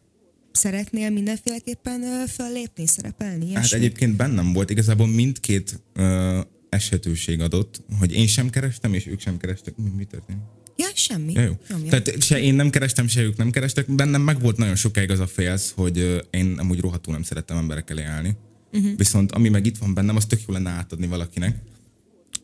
szeretnél 0.56 1.10
mindenféleképpen 1.10 2.26
föllépni, 2.26 2.86
szerepelni, 2.86 3.40
Hát 3.44 3.50
ilyesmi? 3.50 3.78
egyébként 3.78 4.16
bennem 4.16 4.52
volt, 4.52 4.70
igazából 4.70 5.06
mindkét 5.06 5.80
ö, 5.94 6.40
eshetőség 6.68 7.40
adott, 7.40 7.80
hogy 7.98 8.12
én 8.14 8.26
sem 8.26 8.50
kerestem, 8.50 8.94
és 8.94 9.06
ők 9.06 9.20
sem 9.20 9.36
kerestek. 9.36 9.76
Mi, 9.76 9.90
mi 9.96 10.04
történt? 10.04 10.38
Ja, 10.76 10.86
semmi. 10.94 11.32
Ja, 11.32 11.40
jó. 11.42 11.52
Nyomja. 11.68 11.88
Tehát 11.90 12.22
se 12.22 12.40
én 12.40 12.54
nem 12.54 12.70
kerestem, 12.70 13.06
se 13.08 13.20
ők 13.22 13.36
nem 13.36 13.50
kerestek. 13.50 13.90
Bennem 13.94 14.22
meg 14.22 14.40
volt 14.40 14.56
nagyon 14.56 14.76
sokáig 14.76 15.10
az 15.10 15.18
a 15.20 15.26
félsz, 15.26 15.72
hogy 15.76 16.26
én 16.30 16.54
amúgy 16.58 16.80
rohadtul 16.80 17.12
nem 17.12 17.22
szerettem 17.22 17.56
emberek 17.56 17.90
elé 17.90 18.02
állni. 18.02 18.36
Mhm. 18.72 18.88
Viszont 18.96 19.32
ami 19.32 19.48
meg 19.48 19.66
itt 19.66 19.78
van 19.78 19.94
bennem, 19.94 20.16
az 20.16 20.24
tök 20.26 20.40
jó 20.46 20.54
lenne 20.54 20.70
átadni 20.70 21.06
valakinek. 21.06 21.56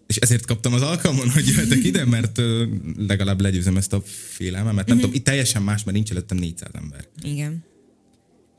És 0.07 0.17
ezért 0.17 0.47
kaptam 0.47 0.73
az 0.73 0.83
alkalmon, 0.83 1.31
hogy 1.31 1.47
jöhetek 1.47 1.85
ide, 1.85 2.05
mert 2.05 2.39
ö, 2.39 2.67
legalább 2.97 3.41
legyőzöm 3.41 3.77
ezt 3.77 3.93
a 3.93 4.03
félelmemet. 4.05 4.87
Nem 4.87 4.97
Mhm. 4.97 5.05
tudom, 5.05 5.21
itt 5.21 5.25
teljesen 5.25 5.63
más, 5.63 5.85
mert 5.85 5.97
nincs 5.97 6.11
előttem 6.11 6.37
400 6.39 6.71
ember. 6.73 7.05
Igen. 7.23 7.65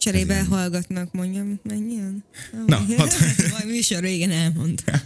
Cserébe 0.01 0.43
hallgatnak, 0.49 1.11
mondjam, 1.13 1.59
mennyien? 1.63 2.23
Na, 2.65 2.77
hadd. 2.97 3.09
Majd 3.51 3.65
műsor 3.65 3.99
régen 3.99 4.31
elmondta. 4.31 5.01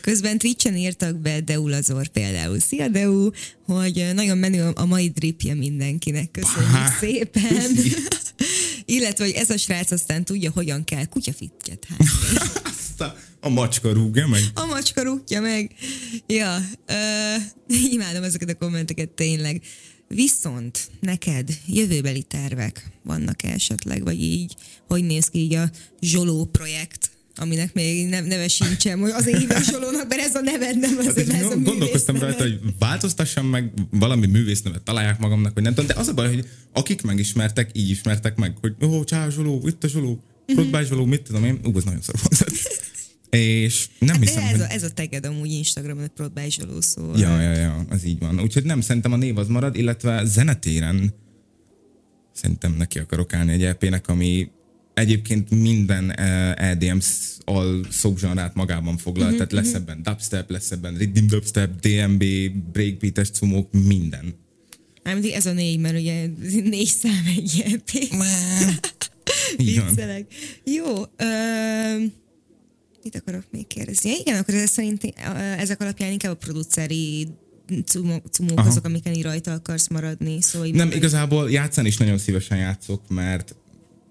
Közben 0.00 0.38
Twitchen 0.38 0.76
írtak 0.76 1.16
be 1.16 1.40
Deul 1.40 1.72
Azor 1.72 2.08
például. 2.08 2.60
Szia 2.60 2.88
Deu, 2.88 3.30
hogy 3.64 4.10
nagyon 4.14 4.38
menő 4.38 4.70
a 4.74 4.84
mai 4.86 5.08
dripje 5.08 5.54
mindenkinek. 5.54 6.30
Köszönjük 6.30 6.70
Há, 6.70 6.96
szépen. 7.00 7.76
Illetve, 8.84 9.24
hogy 9.24 9.34
ez 9.34 9.50
a 9.50 9.56
srác 9.56 9.90
aztán 9.90 10.24
tudja, 10.24 10.50
hogyan 10.50 10.84
kell 10.84 11.04
kutyafittyet 11.04 11.86
hát. 11.88 12.00
Azt 12.72 13.00
a, 13.00 13.16
a 13.40 13.48
macska 13.48 13.92
rúgja 13.92 14.26
meg. 14.26 14.42
A 14.54 14.66
macska 14.66 15.02
rúgja 15.02 15.40
meg. 15.40 15.70
Ja, 16.26 16.56
uh, 16.88 17.42
imádom 17.92 18.22
ezeket 18.22 18.48
a 18.50 18.54
kommenteket 18.54 19.08
tényleg. 19.08 19.62
Viszont 20.14 20.90
neked 21.00 21.48
jövőbeli 21.66 22.22
tervek 22.22 22.90
vannak 23.02 23.42
esetleg, 23.42 24.02
vagy 24.02 24.22
így, 24.22 24.56
hogy 24.88 25.04
néz 25.04 25.26
ki 25.26 25.38
így 25.38 25.54
a 25.54 25.70
Zsoló 26.00 26.44
projekt, 26.44 27.10
aminek 27.36 27.74
még 27.74 28.08
nem, 28.08 28.24
neve 28.24 28.48
sincsen, 28.48 28.98
hogy 28.98 29.10
azért 29.10 29.38
hívják 29.38 29.64
Zsolónak, 29.70 30.08
mert 30.08 30.20
ez 30.20 30.34
a 30.34 30.40
neved 30.40 30.78
nem 30.78 30.96
az, 30.98 31.04
Hát, 31.04 31.16
ez 31.18 31.46
a 31.46 31.58
gondolkoztam 31.58 32.14
művész 32.14 32.30
rajta, 32.30 32.42
hogy 32.42 32.74
változtassam 32.78 33.46
meg, 33.46 33.72
valami 33.90 34.26
művésznevet 34.26 34.82
találják 34.82 35.18
magamnak, 35.18 35.54
vagy 35.54 35.62
nem 35.62 35.74
tudom, 35.74 35.88
de 35.88 36.00
az 36.00 36.08
a 36.08 36.14
baj, 36.14 36.28
hogy 36.28 36.48
akik 36.72 37.02
megismertek, 37.02 37.70
így 37.72 37.90
ismertek 37.90 38.36
meg, 38.36 38.56
hogy 38.60 38.74
ó, 38.82 38.86
oh, 38.86 39.04
csá, 39.04 39.28
Zsoló, 39.28 39.62
itt 39.66 39.84
a 39.84 39.88
Zsoló. 39.88 40.22
Rodbály 40.46 40.84
Zsoló, 40.84 41.04
mit 41.04 41.22
tudom 41.22 41.44
én, 41.44 41.60
ú, 41.64 41.76
az 41.76 41.84
nagyon 41.84 42.00
szar 42.00 42.14
volt. 42.22 42.52
És 43.36 43.88
nem 43.98 44.20
De 44.20 44.26
hiszem, 44.26 44.44
ez, 44.44 44.50
hogy... 44.50 44.60
a, 44.60 44.70
ez 44.70 44.82
a 44.82 44.90
teged 44.90 45.26
amúgy 45.26 45.50
Instagramon, 45.50 46.10
Zsoló 46.48 46.80
szóval. 46.80 47.18
Ja, 47.18 47.40
ja, 47.40 47.52
ja, 47.52 47.84
az 47.88 48.04
így 48.04 48.18
van. 48.18 48.40
Úgyhogy 48.40 48.64
nem, 48.64 48.80
szerintem 48.80 49.12
a 49.12 49.16
név 49.16 49.38
az 49.38 49.48
marad, 49.48 49.76
illetve 49.76 50.24
zenetéren 50.24 51.14
szerintem 52.32 52.72
neki 52.72 52.98
akarok 52.98 53.34
állni 53.34 53.52
egy 53.52 53.64
EP-nek, 53.64 54.08
ami 54.08 54.50
egyébként 54.94 55.50
minden 55.50 56.04
uh, 56.04 56.68
EDM 56.68 56.98
sz- 56.98 57.42
al 57.44 57.86
szobzsanrát 57.90 58.54
magában 58.54 58.96
foglal, 58.96 59.26
Mhm, 59.28 59.36
tehát 59.36 59.52
lesz 59.52 59.68
mhm. 59.68 59.76
ebben 59.76 60.02
dubstep, 60.02 60.50
lesz 60.50 60.70
ebben 60.70 60.96
rhythm 60.96 61.26
dubstep, 61.26 61.80
DMB, 61.80 62.24
breakbeates 62.72 63.30
cumók, 63.30 63.72
minden. 63.86 64.34
Mármint 65.02 65.34
ez 65.34 65.46
a 65.46 65.52
négy, 65.52 65.78
mert 65.78 65.98
ugye 65.98 66.26
négy 66.64 66.86
szám 66.86 67.24
egy 67.36 67.62
EP. 67.66 67.90
Viccelek. 69.56 70.26
Jó. 70.64 71.02
Ö, 71.16 72.04
mit 73.02 73.16
akarok 73.16 73.44
még 73.50 73.66
kérdezni? 73.66 74.10
Ja, 74.10 74.16
igen, 74.20 74.38
akkor 74.38 74.54
ez 74.54 74.70
szerint 74.70 75.04
ö, 75.04 75.38
ezek 75.38 75.80
alapján 75.80 76.12
inkább 76.12 76.32
a 76.32 76.36
produceri 76.36 77.28
cumók, 77.84 78.26
cumók 78.30 78.58
Aha. 78.58 78.68
azok, 78.68 78.84
amiken 78.84 79.12
így 79.14 79.22
rajta 79.22 79.52
akarsz 79.52 79.88
maradni. 79.88 80.40
Szóval 80.40 80.68
Nem, 80.68 80.88
meg- 80.88 80.96
igazából 80.96 81.50
játszani 81.50 81.88
is 81.88 81.96
nagyon 81.96 82.18
szívesen 82.18 82.58
játszok, 82.58 83.08
mert 83.08 83.54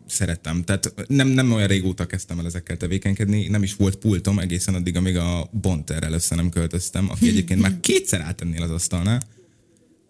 szeretem. 0.08 0.64
Tehát 0.64 0.94
nem, 1.08 1.28
nem 1.28 1.52
olyan 1.52 1.68
régóta 1.68 2.06
kezdtem 2.06 2.40
el 2.40 2.46
ezekkel 2.46 2.78
tevékenykedni, 2.78 3.48
nem 3.48 3.64
is 3.64 3.74
volt 3.76 3.96
pultom 3.96 4.40
egészen 4.40 4.76
addig, 4.76 4.96
amíg 4.96 5.18
a 5.18 5.50
Bonterrel 5.52 6.14
össze 6.14 6.36
nem 6.36 6.50
költöztem, 6.50 7.10
aki 7.10 7.28
egyébként 7.28 7.62
már 7.66 7.80
kétszer 7.80 8.22
átennél 8.22 8.62
az 8.62 8.72
asztalnál, 8.72 9.22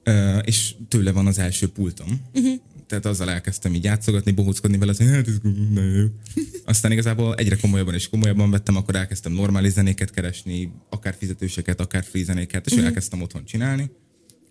Ö, 0.04 0.38
és 0.38 0.76
tőle 0.88 1.12
van 1.12 1.28
az 1.28 1.38
első 1.40 1.68
pultom. 1.68 2.22
Tehát 2.92 3.06
azzal 3.06 3.30
elkezdtem 3.30 3.74
így 3.74 3.84
játszogatni, 3.84 4.32
bohóckodni 4.32 4.78
vele, 4.78 4.94
hogy 4.98 5.08
hát 5.08 5.28
ez. 5.28 5.38
Aztán 6.66 6.92
igazából 6.92 7.36
egyre 7.36 7.56
komolyabban 7.56 7.94
és 7.94 8.10
komolyabban 8.10 8.52
vettem, 8.52 8.76
akkor 8.76 8.96
elkezdtem 8.96 9.32
normális 9.32 9.72
zenéket 9.72 10.12
keresni, 10.12 10.72
akár 10.90 11.16
fizetőseket, 11.18 11.80
akár 11.82 12.04
free 12.04 12.24
zenéket, 12.24 12.66
és 12.66 12.74
Mhm. 12.76 12.86
elkezdtem 12.86 13.22
otthon 13.22 13.46
csinálni. 13.46 13.92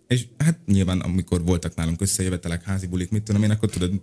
És 0.06 0.26
hát 0.38 0.58
nyilván, 0.66 1.00
amikor 1.00 1.42
voltak 1.44 1.74
nálunk 1.74 2.00
összejövetelek, 2.00 2.62
házi 2.64 2.86
bulik, 2.86 3.10
mit 3.10 3.22
tudom 3.22 3.42
én, 3.42 3.50
akkor 3.50 3.70
tudod, 3.70 4.00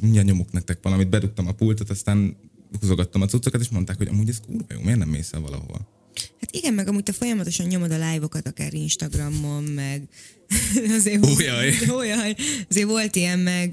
mindjárt 0.00 0.26
nyomok 0.26 0.52
nektek 0.52 0.78
valamit, 0.82 1.08
bedugtam 1.08 1.46
a 1.46 1.52
pultot, 1.52 1.90
aztán 1.90 2.36
húzogattam 2.80 3.22
a 3.22 3.26
cuccokat, 3.26 3.60
és 3.60 3.68
mondták, 3.68 3.96
hogy 3.96 4.08
amúgy 4.08 4.28
ez 4.28 4.40
kurva 4.46 4.64
jó, 4.74 4.80
miért 4.80 4.98
nem 4.98 5.08
mész 5.08 5.32
el 5.32 5.40
valahova? 5.40 5.95
Hát 6.40 6.50
igen, 6.50 6.74
meg 6.74 6.88
amúgy 6.88 7.02
te 7.02 7.12
folyamatosan 7.12 7.66
nyomod 7.66 7.90
a 7.90 8.10
live-okat, 8.10 8.46
akár 8.46 8.74
Instagramon, 8.74 9.62
meg 9.62 10.08
azért, 10.96 11.26
Ójaj. 11.26 11.74
Ójaj. 11.96 12.36
azért 12.68 12.86
volt 12.88 13.16
ilyen, 13.16 13.38
meg 13.38 13.72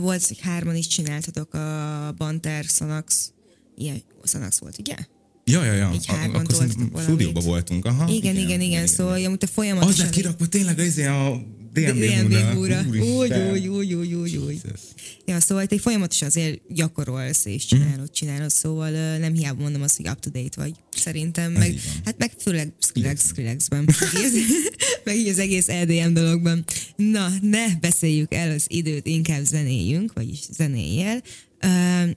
volt, 0.00 0.26
hogy 0.26 0.40
hárman 0.40 0.76
is 0.76 0.86
csináltatok 0.86 1.54
a 1.54 2.14
Banter, 2.16 2.64
Sonax, 2.64 3.32
ilyen, 3.76 4.02
Sonax 4.24 4.58
volt, 4.58 4.78
ugye? 4.78 4.94
Ja, 5.44 5.64
ja, 5.64 5.72
ja. 5.72 5.90
Így 5.94 6.06
hárman 6.06 6.46
akkor 6.46 7.02
stúdióban 7.02 7.44
voltunk. 7.44 7.84
Aha, 7.84 8.08
igen, 8.08 8.34
igen, 8.34 8.36
igen, 8.36 8.60
igen, 8.60 8.86
szóval 8.86 9.24
amúgy 9.24 9.38
te 9.38 9.46
Az 9.46 9.52
folyamatosan... 9.52 10.04
lett 10.04 10.14
kirakva 10.14 10.46
tényleg 10.46 10.78
az 10.78 10.98
a 10.98 11.42
DMB 11.74 12.34
húra. 12.54 12.84
Úgy, 12.88 12.98
úgy, 13.32 13.68
úgy, 13.68 13.94
úgy, 13.94 14.14
úgy, 14.14 14.36
úgy. 14.36 14.60
Ja, 15.26 15.40
szóval 15.40 15.66
te 15.66 15.78
folyamatosan 15.78 16.28
azért 16.28 16.60
gyakorolsz 16.68 17.44
és 17.44 17.68
Mhm. 17.70 17.80
csinálod, 17.82 18.10
csinálod, 18.10 18.50
szóval 18.50 18.90
nem 19.18 19.34
hiába 19.34 19.62
mondom 19.62 19.82
azt, 19.82 19.96
hogy 19.96 20.08
up 20.08 20.20
to 20.20 20.30
date 20.30 20.60
vagy, 20.60 20.72
szerintem. 20.96 21.52
Meg, 21.52 21.80
hát 22.04 22.18
meg 22.18 22.32
főleg 22.38 22.72
Skrillex, 22.80 23.26
Skrillexben, 23.26 23.88
meg 25.04 25.16
így- 25.16 25.28
az 25.28 25.38
egész 25.46 25.68
EDM 25.68 26.12
dologban. 26.12 26.64
Na, 26.96 27.28
ne 27.40 27.66
beszéljük 27.80 28.34
el 28.34 28.50
az 28.50 28.64
időt, 28.68 29.06
inkább 29.06 29.44
zenéljünk, 29.44 30.12
vagyis 30.12 30.38
zenéjél. 30.56 31.22
Ö, 31.60 31.68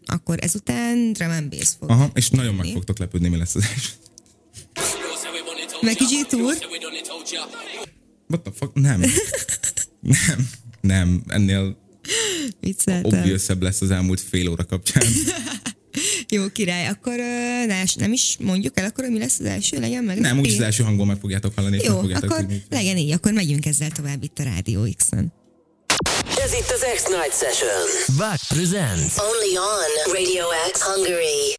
akkor 0.05 0.37
ezután 0.41 1.13
drum 1.13 1.29
and 1.29 1.49
bass 1.49 1.73
fog. 1.79 1.89
Aha, 1.89 2.11
és 2.13 2.29
nagyon 2.29 2.55
meg 2.55 2.65
fogtok 2.67 2.97
lepődni, 2.99 3.27
mi 3.27 3.37
lesz 3.37 3.55
az 3.55 3.63
első. 3.63 3.89
Meg 5.81 5.95
kicsit 5.95 6.27
túl. 6.27 6.53
What 8.27 8.41
the 8.41 8.51
fuck? 8.55 8.73
Nem. 8.73 8.99
nem. 10.01 10.49
Nem. 10.81 11.23
Ennél 11.27 11.77
Vicceltem. 12.59 13.19
obvious 13.19 13.43
lesz 13.59 13.81
az 13.81 13.91
elmúlt 13.91 14.21
fél 14.21 14.49
óra 14.49 14.65
kapcsán. 14.65 15.03
Jó 16.29 16.47
király, 16.47 16.87
akkor 16.87 17.15
ne, 17.67 17.83
nem 17.95 18.11
is 18.13 18.37
mondjuk 18.39 18.79
el, 18.79 18.85
akkor 18.85 19.09
mi 19.09 19.17
lesz 19.17 19.39
az 19.39 19.45
első, 19.45 19.79
legyen 19.79 20.03
meg. 20.03 20.19
Nem, 20.19 20.39
úgyis 20.39 20.53
az 20.53 20.61
első 20.61 20.83
hangból 20.83 21.05
meg 21.05 21.17
fogjátok 21.19 21.53
hallani, 21.55 21.77
és 21.77 21.83
Jó, 21.83 21.99
fogjátok 21.99 22.29
akkor 22.29 22.39
tudni. 22.39 22.63
legyen 22.69 22.97
így, 22.97 23.11
akkor 23.11 23.31
megyünk 23.33 23.65
ezzel 23.65 23.91
tovább 23.91 24.23
itt 24.23 24.39
a 24.39 24.43
Rádió 24.43 24.87
X-en. 24.97 25.33
Ez 26.43 26.53
itt 26.53 26.69
az 26.69 26.85
X-Night 26.95 27.37
Session. 27.37 28.15
Back 28.17 28.47
presents. 28.47 29.13
Only 29.17 29.57
on 29.57 30.13
Radio 30.13 30.43
X 30.71 30.81
Hungary. 30.81 31.55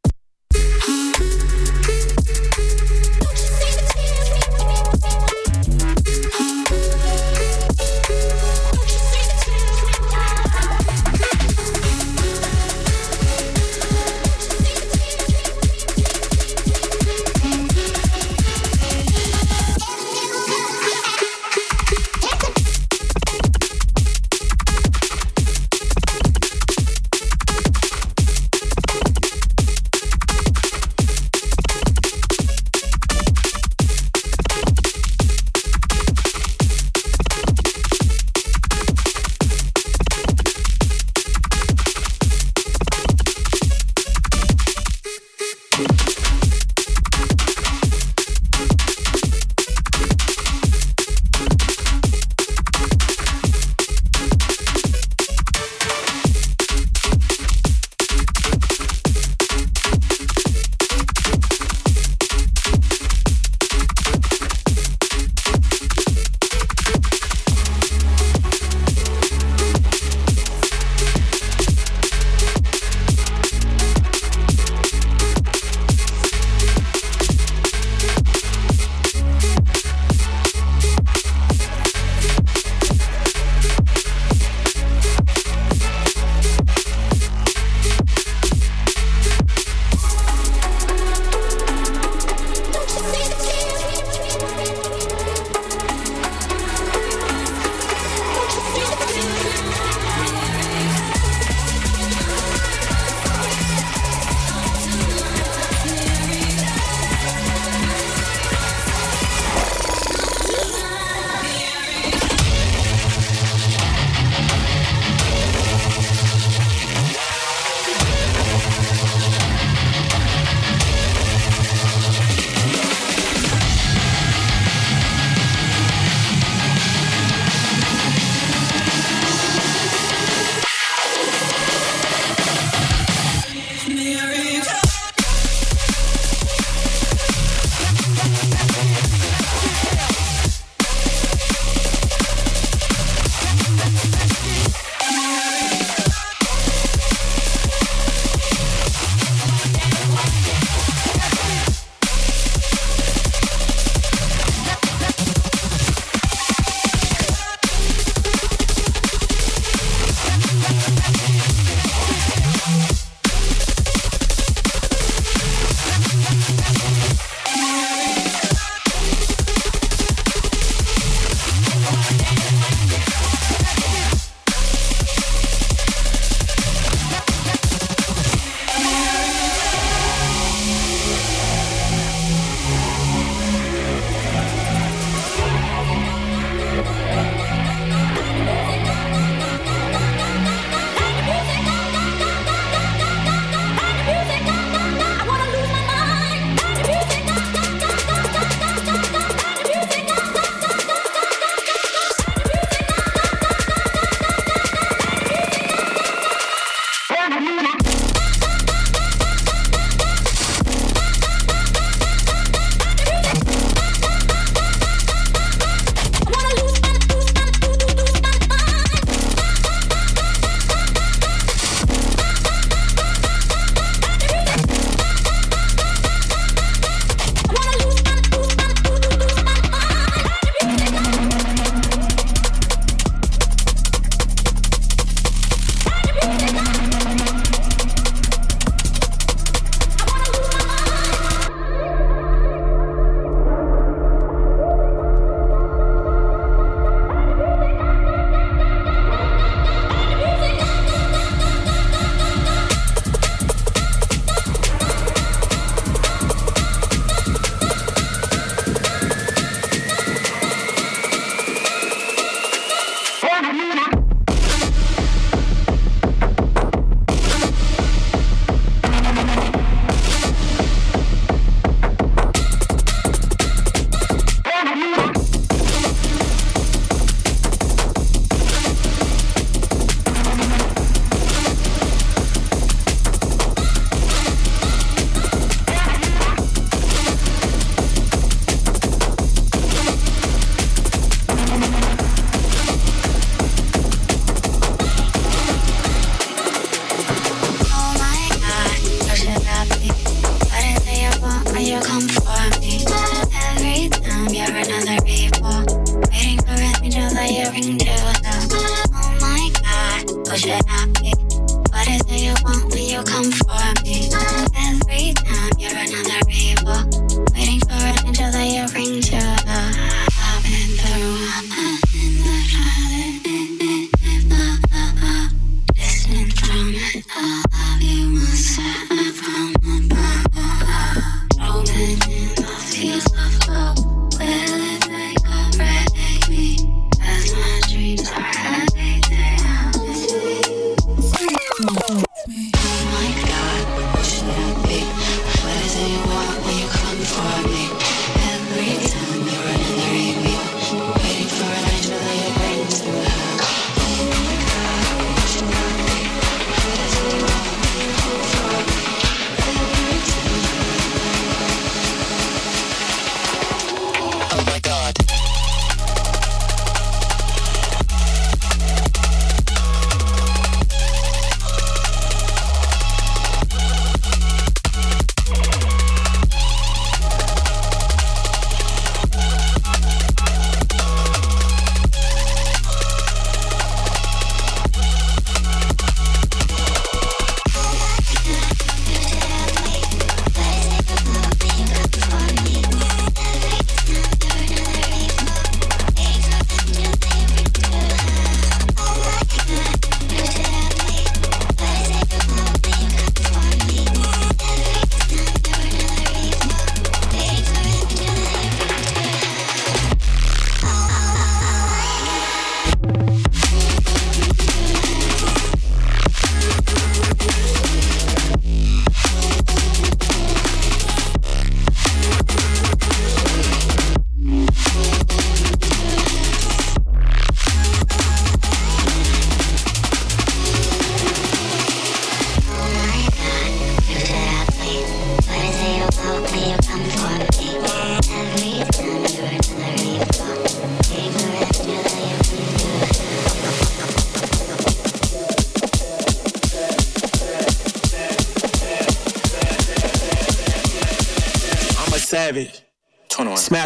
island. 322.55 323.28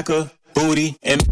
Shaka, 0.03 0.33
booty, 0.53 0.97
and. 1.05 1.23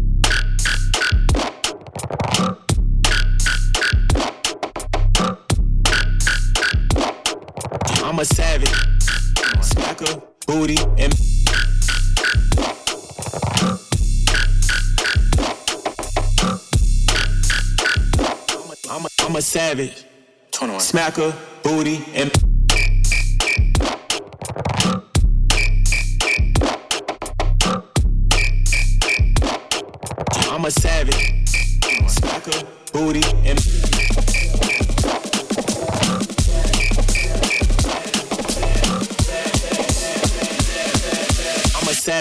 I'm 8.01 8.19
a 8.19 8.23
savage. 8.23 8.69
Smacker, 9.59 10.23
booty, 10.47 10.77
and. 10.97 11.13
I'm 18.89 19.03
a, 19.03 19.09
I'm 19.19 19.35
a 19.35 19.41
savage. 19.41 20.05
Smacker, 20.53 21.35
booty, 21.61 22.05
and. 22.13 22.50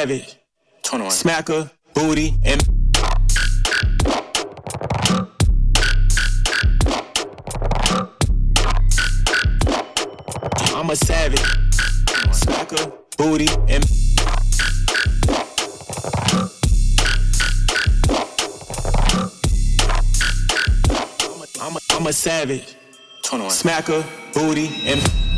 Savage, 0.01 0.37
21. 0.83 1.13
Smacker, 1.13 1.71
Booty, 1.93 2.35
and. 2.43 2.63
I'm 10.75 10.89
a 10.89 10.97
savage, 10.97 11.43
smacker, 12.33 12.95
booty, 13.19 13.49
and. 13.69 13.85
I'm 21.61 21.77
a, 21.77 21.81
I'm 21.91 22.07
a 22.07 22.13
savage, 22.15 22.75
21. 23.25 23.51
smacker, 23.51 24.33
booty, 24.33 24.71
and. 24.87 25.30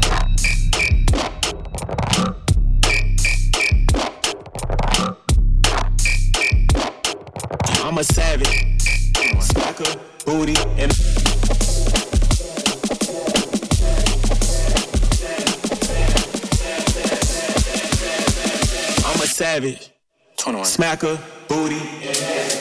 rabbit, 19.62 19.90
21. 20.38 20.64
smacker, 20.66 21.18
booty. 21.48 21.76
Yeah. 22.04 22.51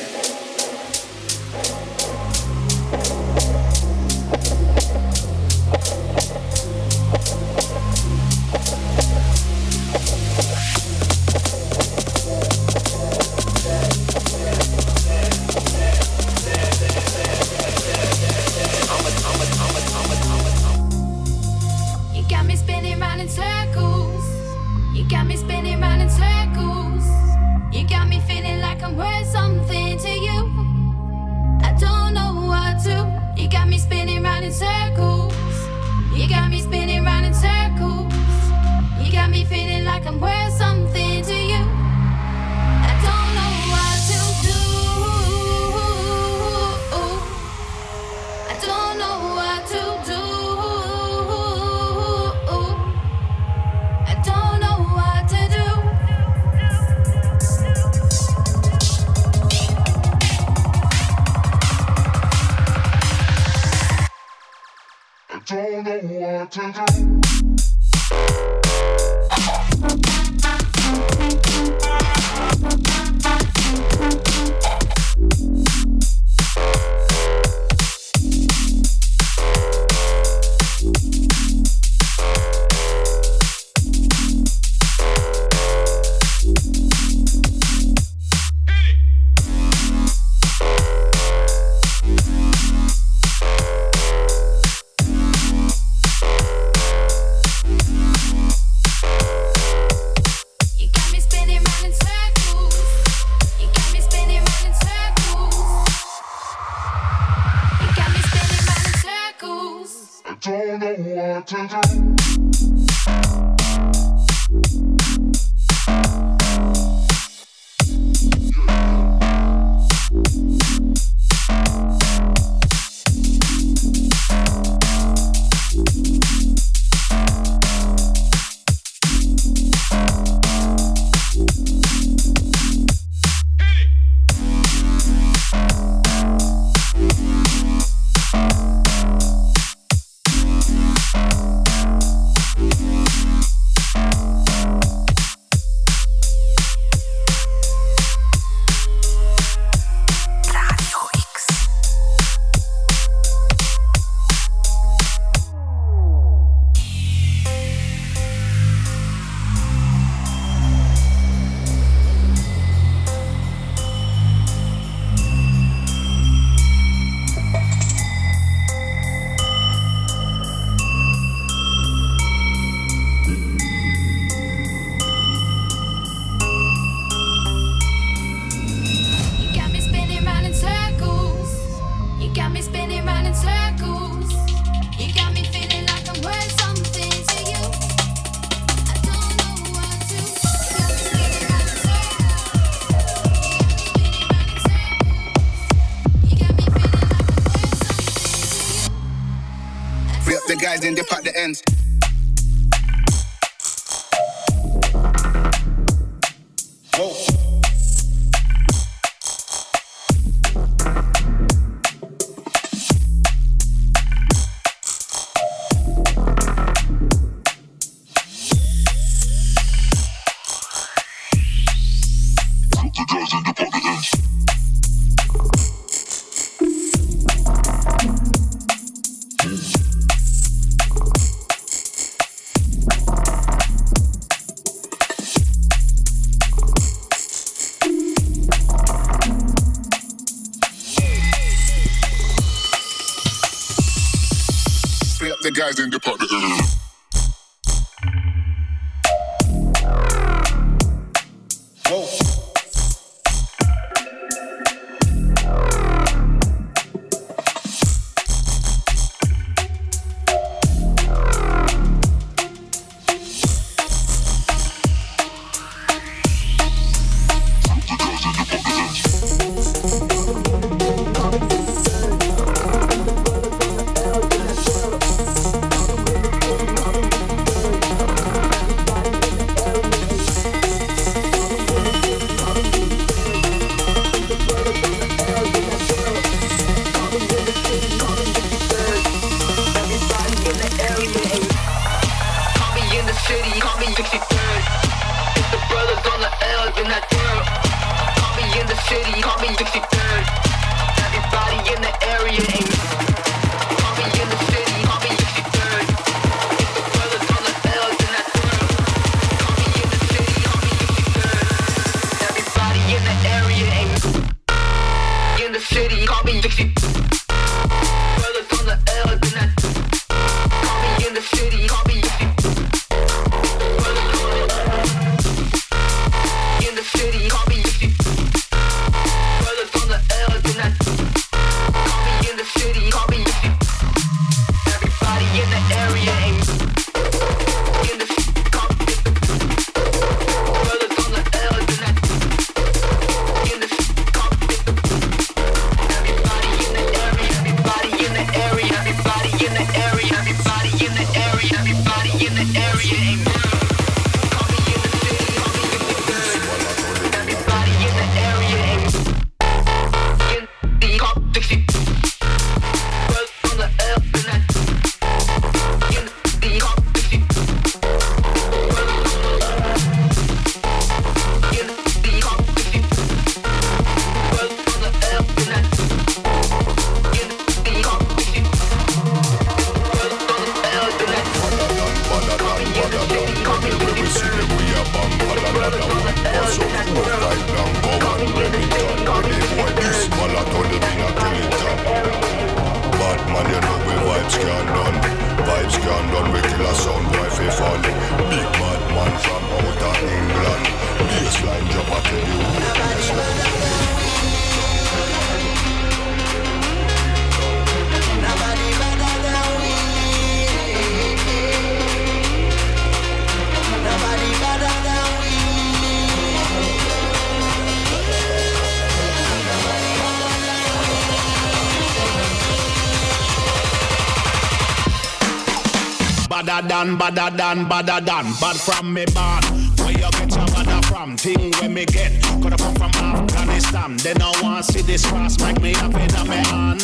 Badder 427.22 427.38
than, 427.38 427.70
badder 427.70 428.06
than. 428.06 428.26
Bad 428.40 428.58
from 428.58 428.94
me 428.94 429.06
born. 429.14 429.44
Where 429.78 429.92
you 429.92 430.10
get 430.12 430.36
your 430.36 430.46
badder 430.48 430.82
from? 430.88 431.18
Thing 431.18 431.52
where 431.60 431.70
me 431.70 431.86
get. 431.86 432.22
Coulda 432.42 432.58
come 432.58 432.76
from 432.76 432.92
Afghanistan. 432.92 433.98
Then 433.98 434.22
I 434.22 434.32
want 434.42 434.66
see 434.66 434.82
this 434.82 435.06
cross 435.06 435.40
make 435.40 435.62
me 435.62 435.74
happy 435.74 436.02
in 436.02 436.28
my 436.28 436.36
hand. 436.36 436.82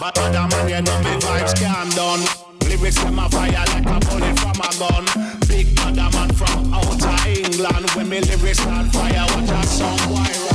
Other 0.00 0.48
man, 0.48 0.68
you 0.68 0.82
know 0.82 0.98
me 1.00 1.14
vibes 1.20 1.54
can 1.54 1.88
done. 1.90 2.22
Lyrics 2.68 2.96
them 3.02 3.18
a 3.18 3.28
fire 3.28 3.52
like 3.52 3.86
a 3.86 3.98
bullet 4.06 4.38
from 4.40 4.58
a 4.58 4.70
gun. 4.80 5.38
Big 5.48 5.76
badder 5.76 6.08
man 6.16 6.32
from 6.32 6.72
outer 6.72 7.28
England. 7.28 7.90
When 7.90 8.08
me 8.08 8.20
lyrics 8.20 8.58
start 8.58 8.86
fire, 8.86 9.26
watch 9.36 9.50
a 9.50 9.66
song 9.66 9.98
walk 10.10 10.51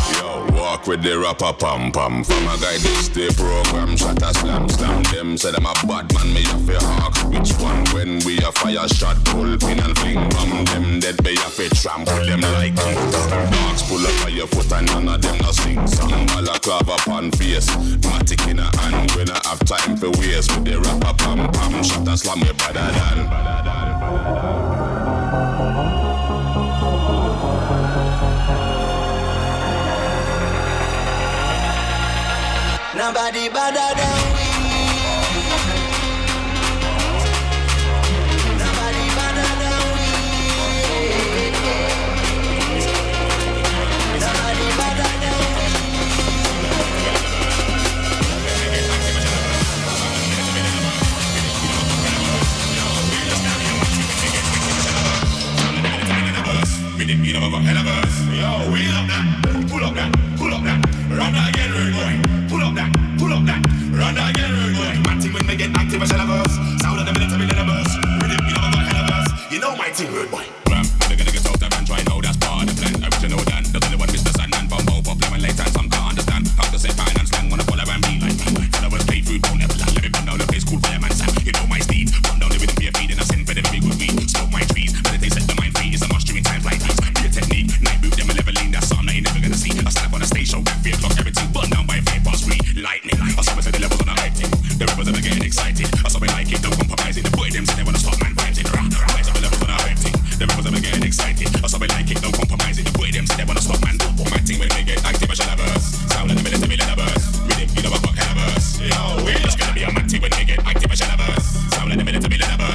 with 0.88 1.04
the 1.04 1.20
rapper 1.20 1.52
pam 1.54 1.92
pam. 1.92 2.24
From 2.24 2.48
a 2.48 2.56
guy 2.58 2.78
this 2.80 3.10
day 3.10 3.28
program, 3.36 3.98
shot 3.98 4.22
a 4.22 4.34
slam 4.34 4.70
slam. 4.70 5.04
Them 5.12 5.38
say 5.38 5.52
them 5.52 5.66
a 5.66 5.74
bad 5.86 6.08
man, 6.14 6.34
me 6.34 6.42
have 6.44 6.66
to 6.66 6.80
hawk. 6.80 7.16
Which 7.30 7.52
one 7.60 7.84
when 7.92 8.24
we 8.24 8.40
a 8.40 8.52
fire 8.52 8.88
shot, 8.88 9.18
pull 9.26 9.58
pin 9.58 9.80
and 9.80 9.98
fling 10.00 10.30
bomb. 10.30 10.66
Them 10.66 11.00
dead 11.00 11.22
be 11.24 11.36
have 11.36 11.56
to 11.56 11.70
trample 11.76 12.26
them 12.26 12.42
like. 12.56 12.76
Dogs 12.76 13.84
pull 13.84 14.06
up 14.06 14.26
on 14.26 14.34
your 14.34 14.48
foot 14.48 14.72
and 14.72 14.88
none 14.88 15.10
of 15.10 15.22
them 15.22 15.38
no 15.40 15.52
sing 15.52 15.86
song. 15.88 16.26
Balaclava 16.28 16.96
upon 16.96 17.32
face, 17.32 17.70
matic 18.08 18.48
in 18.50 18.60
a 18.60 18.70
hand. 18.80 19.12
When 19.12 19.30
I 19.30 19.40
have 19.44 19.60
time 19.68 19.98
for 19.98 20.12
waste 20.20 20.56
with 20.56 20.66
the 20.66 20.80
rapper 20.80 21.14
pam 21.20 21.52
pam. 21.52 21.84
Shot 21.84 22.08
a 22.08 22.18
slam 22.18 22.40
me 22.40 22.52
better 22.54 22.88
than. 22.96 24.77
Nobody 32.98 33.48
better 33.50 33.94
than 33.96 34.18
we. 34.34 34.48
Nobody 38.58 39.04
better 39.18 39.50
than 39.62 39.82
we. 39.94 40.08
Nobody 44.18 44.68
better 44.80 45.10
than 45.22 45.38
With 56.98 57.08
the 57.08 57.16
beat 57.22 57.36
of 57.36 57.44
a 57.44 57.60
hell 57.62 57.78
of 57.78 57.86
a 57.86 57.98
Yo, 58.34 58.50
wheel 58.74 58.96
up 58.98 59.06
that, 59.06 59.26
pull 59.70 59.84
up 59.86 59.94
that, 59.94 60.12
pull 60.36 60.52
up 60.52 60.64
that, 60.64 60.80
run 61.12 61.36
again, 61.48 61.72
rude 61.72 61.94
boy. 61.94 62.37
Run. 63.98 64.16
My 64.16 65.18
team 65.20 65.34
when 65.34 65.48
they 65.48 65.56
get 65.58 65.76
active, 65.76 66.02
I 66.02 66.06
shall 66.06 66.20
have 66.20 66.30
us. 66.30 66.54
Sound 66.82 67.00
of 67.00 67.06
the 67.06 67.18
you 69.50 69.60
know, 69.60 69.72
of 69.72 69.78
my 69.78 69.90
team, 69.90 70.12
boy. 70.30 70.46
Ram, 70.70 70.86
man, 71.10 71.86
try 71.86 72.04
know 72.04 72.22
that's 72.22 72.38
part 72.38 72.62
of 72.62 72.70
the 72.70 72.76
plan. 72.78 73.04
I 73.04 73.10
wish 73.10 73.24
I 73.24 73.28
know 73.28 73.42
that. 73.50 73.98
One 73.98 74.17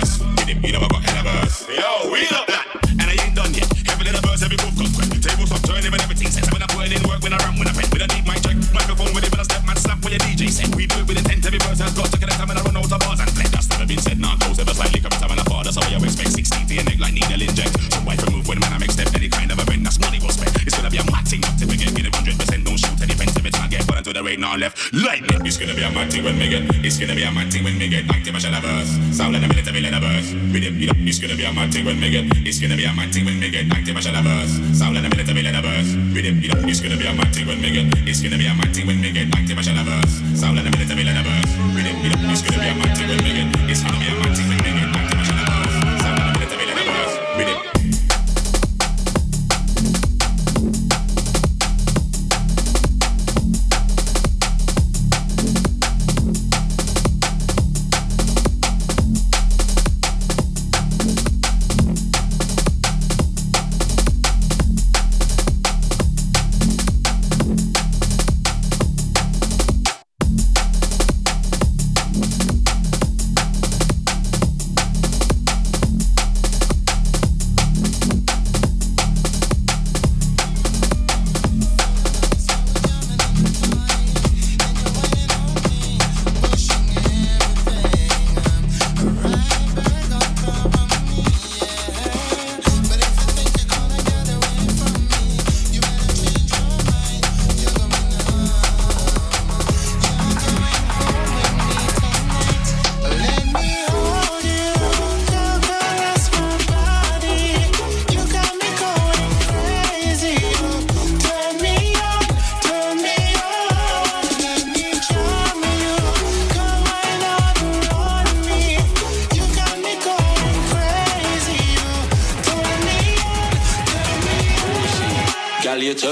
have 0.02 0.08
us. 0.08 0.46
Rhythm, 0.46 0.64
you 0.64 0.76
I 0.76 0.88
got 0.88 1.02
hell 1.02 1.26
of 1.26 1.44
us. 1.46 1.68
Yo, 1.68 2.10
we 2.10 2.26
love 2.30 2.46
that. 2.50 2.66
And 2.90 3.06
I 3.06 3.14
ain't 3.22 3.34
done 3.34 3.54
yet. 3.54 3.68
Heavy 3.86 4.08
in 4.08 4.16
verse, 4.22 4.42
every 4.42 4.58
move 4.58 4.74
comes 4.74 4.92
quick. 4.94 5.10
Tables 5.22 5.52
up, 5.52 5.62
turning 5.62 5.90
when 5.90 6.00
everything 6.00 6.28
set. 6.28 6.50
When 6.52 6.62
I 6.62 6.66
put 6.66 6.90
in 6.90 7.02
work, 7.08 7.22
when 7.22 7.32
I 7.32 7.38
run, 7.38 7.58
when 7.58 7.68
I 7.68 7.72
pen, 7.72 7.86
when 7.90 8.02
I 8.02 8.08
need 8.10 8.26
my 8.26 8.36
check. 8.42 8.56
Microphone 8.74 9.14
with 9.14 9.24
it, 9.24 9.30
when 9.30 9.40
I 9.40 9.46
step, 9.46 9.62
man, 9.66 9.76
slap 9.76 10.02
what 10.02 10.12
your 10.12 10.20
DJ 10.20 10.50
said. 10.50 10.74
We 10.74 10.86
do 10.86 10.98
it 10.98 11.06
with 11.06 11.18
intent, 11.18 11.41
Lightning, 25.02 25.44
it's 25.44 25.58
gonna 25.58 25.74
be 25.74 25.82
a 25.82 25.90
mad 25.90 26.12
thing 26.12 26.22
when 26.22 26.38
me 26.38 26.48
get, 26.48 26.62
it's 26.84 26.96
gonna 26.96 27.14
be 27.14 27.24
a 27.24 27.32
mad 27.32 27.50
thing 27.50 27.64
when 27.64 27.76
me 27.76 27.88
get 27.88 28.06
active, 28.06 28.38
shall 28.38 28.52
have 28.52 28.64
us. 28.64 28.86
Sound 29.10 29.34
in 29.34 29.42
a 29.42 29.48
minute, 29.48 29.66
every 29.66 29.80
let 29.82 29.94
a 29.94 29.98
verse. 29.98 30.30
You 30.30 30.86
know, 30.86 30.94
it's 31.02 31.18
gonna 31.18 31.34
be 31.34 31.42
a 31.42 31.52
mad 31.52 31.72
thing 31.74 31.84
when 31.84 31.98
me 31.98 32.08
get, 32.08 32.30
it's 32.46 32.60
gonna 32.62 32.76
be 32.76 32.84
a 32.84 32.92
mad 32.94 33.10
thing 33.10 33.24
when 33.24 33.40
me 33.40 33.50
get 33.50 33.66
active, 33.66 33.98
shall 33.98 34.14
have 34.14 34.26
us. 34.26 34.62
Sound 34.78 34.96
in 34.96 35.04
a 35.04 35.08
minute, 35.10 35.28
every 35.28 35.42
let 35.42 35.58
a 35.58 35.62
verse. 35.62 35.90
You 35.90 36.22
know, 36.22 36.68
it's 36.70 36.80
gonna 36.80 36.96
be 36.96 37.06
a 37.06 37.14
mad 37.18 37.34
thing 37.34 37.46
when 37.48 37.60
me 37.60 37.72
get, 37.74 37.90
it's 38.06 38.22
gonna 38.22 38.38
be 38.38 38.46
a 38.46 38.54
mad 38.54 38.70
thing 38.70 38.86
when 38.86 39.00
me 39.00 39.10
get 39.10 39.26
active, 39.34 39.58
shall 39.58 39.74
have 39.74 39.90
us. 39.90 40.22
Sound 40.38 40.58
in 40.62 40.66
a 40.66 40.70
minute, 40.70 40.86
every 40.86 41.02
let 41.02 41.18
a 41.18 41.22
verse. 41.26 41.50
You 41.50 41.82
know, 41.82 42.30
it's 42.30 42.42
gonna 42.46 42.62
be 42.62 42.68
a 42.70 42.74
mad 42.78 42.94
thing 42.94 43.08
when 43.10 43.18
me 43.26 43.30
get, 43.34 43.50
it's 43.74 43.82
gonna 43.82 43.98
be 43.98 44.06
a 44.06 44.14
mad 44.22 44.36
thing 44.38 44.46
when 44.46 44.56
me 44.56 44.61
get 44.61 44.61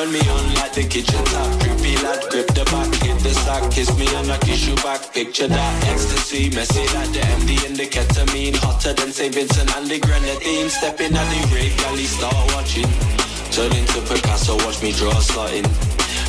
turn 0.01 0.13
me 0.13 0.21
on 0.31 0.55
like 0.55 0.73
the 0.73 0.85
kitchen 0.85 1.25
tap. 1.25 1.61
Creepy 1.61 1.97
lad, 2.03 2.23
grip 2.31 2.47
the 2.49 2.65
back, 2.73 2.89
hit 3.03 3.19
the 3.21 3.35
sack, 3.45 3.71
kiss 3.71 3.91
me 3.99 4.07
and 4.17 4.31
I 4.31 4.39
kiss 4.39 4.67
you 4.67 4.75
back. 4.77 5.01
Picture 5.13 5.49
that 5.49 5.85
ecstasy, 5.89 6.49
messy 6.51 6.85
like 6.97 7.13
the 7.13 7.23
MD 7.41 7.51
and 7.67 7.77
the 7.77 7.87
ketamine, 7.87 8.57
hotter 8.57 8.93
than 8.95 9.13
St. 9.13 9.35
Vincent 9.35 9.69
and 9.77 9.87
the 9.87 9.99
grenadine. 9.99 10.69
Stepping 10.71 11.15
at 11.15 11.27
the 11.33 11.41
rave, 11.55 11.77
he 11.99 12.07
start 12.07 12.41
watching. 12.55 12.91
Turn 13.53 13.73
into 13.77 14.01
Picasso, 14.09 14.57
watch 14.65 14.83
me 14.83 14.93
draw 14.93 15.19
something. 15.21 15.67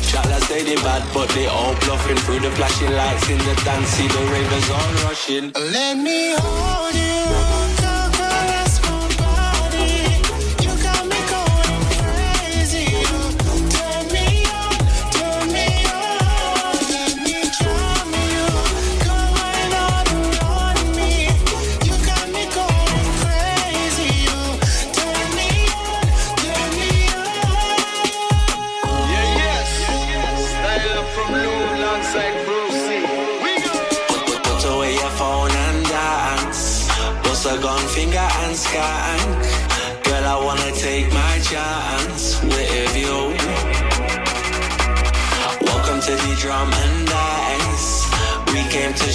Chat 0.08 0.26
like 0.28 0.44
say 0.44 0.62
they 0.64 0.76
bad, 0.76 1.02
but 1.14 1.28
they 1.30 1.46
all 1.46 1.74
bluffing 1.82 2.20
through 2.24 2.40
the 2.40 2.50
flashing 2.52 2.92
lights 2.92 3.28
in 3.30 3.38
the 3.38 3.54
dance. 3.64 3.88
See 3.96 4.08
the 4.08 4.22
ravers 4.32 4.68
all 4.70 4.92
rushing. 5.08 5.52
Let 5.72 5.96
me 5.96 6.34
hold 6.36 6.94
you. 6.94 7.11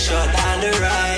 shot 0.07 0.29
and 0.39 0.63
the 0.63 0.71
right. 0.79 1.16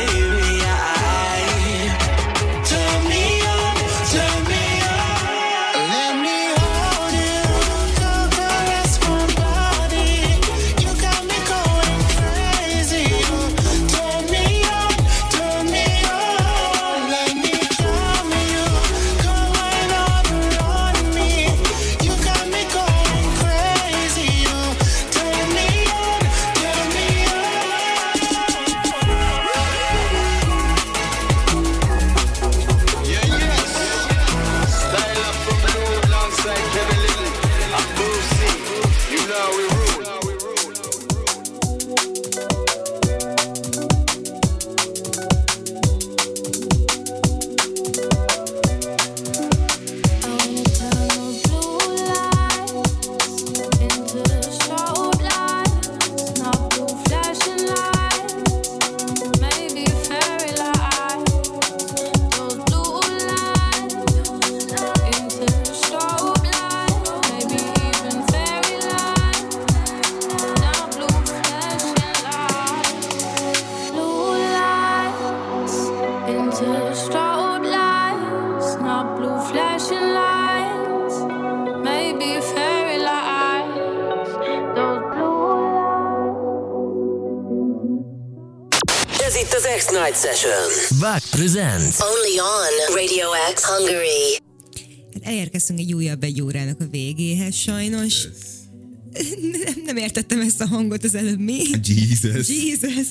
Hangot 101.00 101.04
az 101.04 101.16
előbb 101.16 101.40
mi? 101.40 101.62
Jesus. 101.84 102.48
Jesus. 102.48 103.08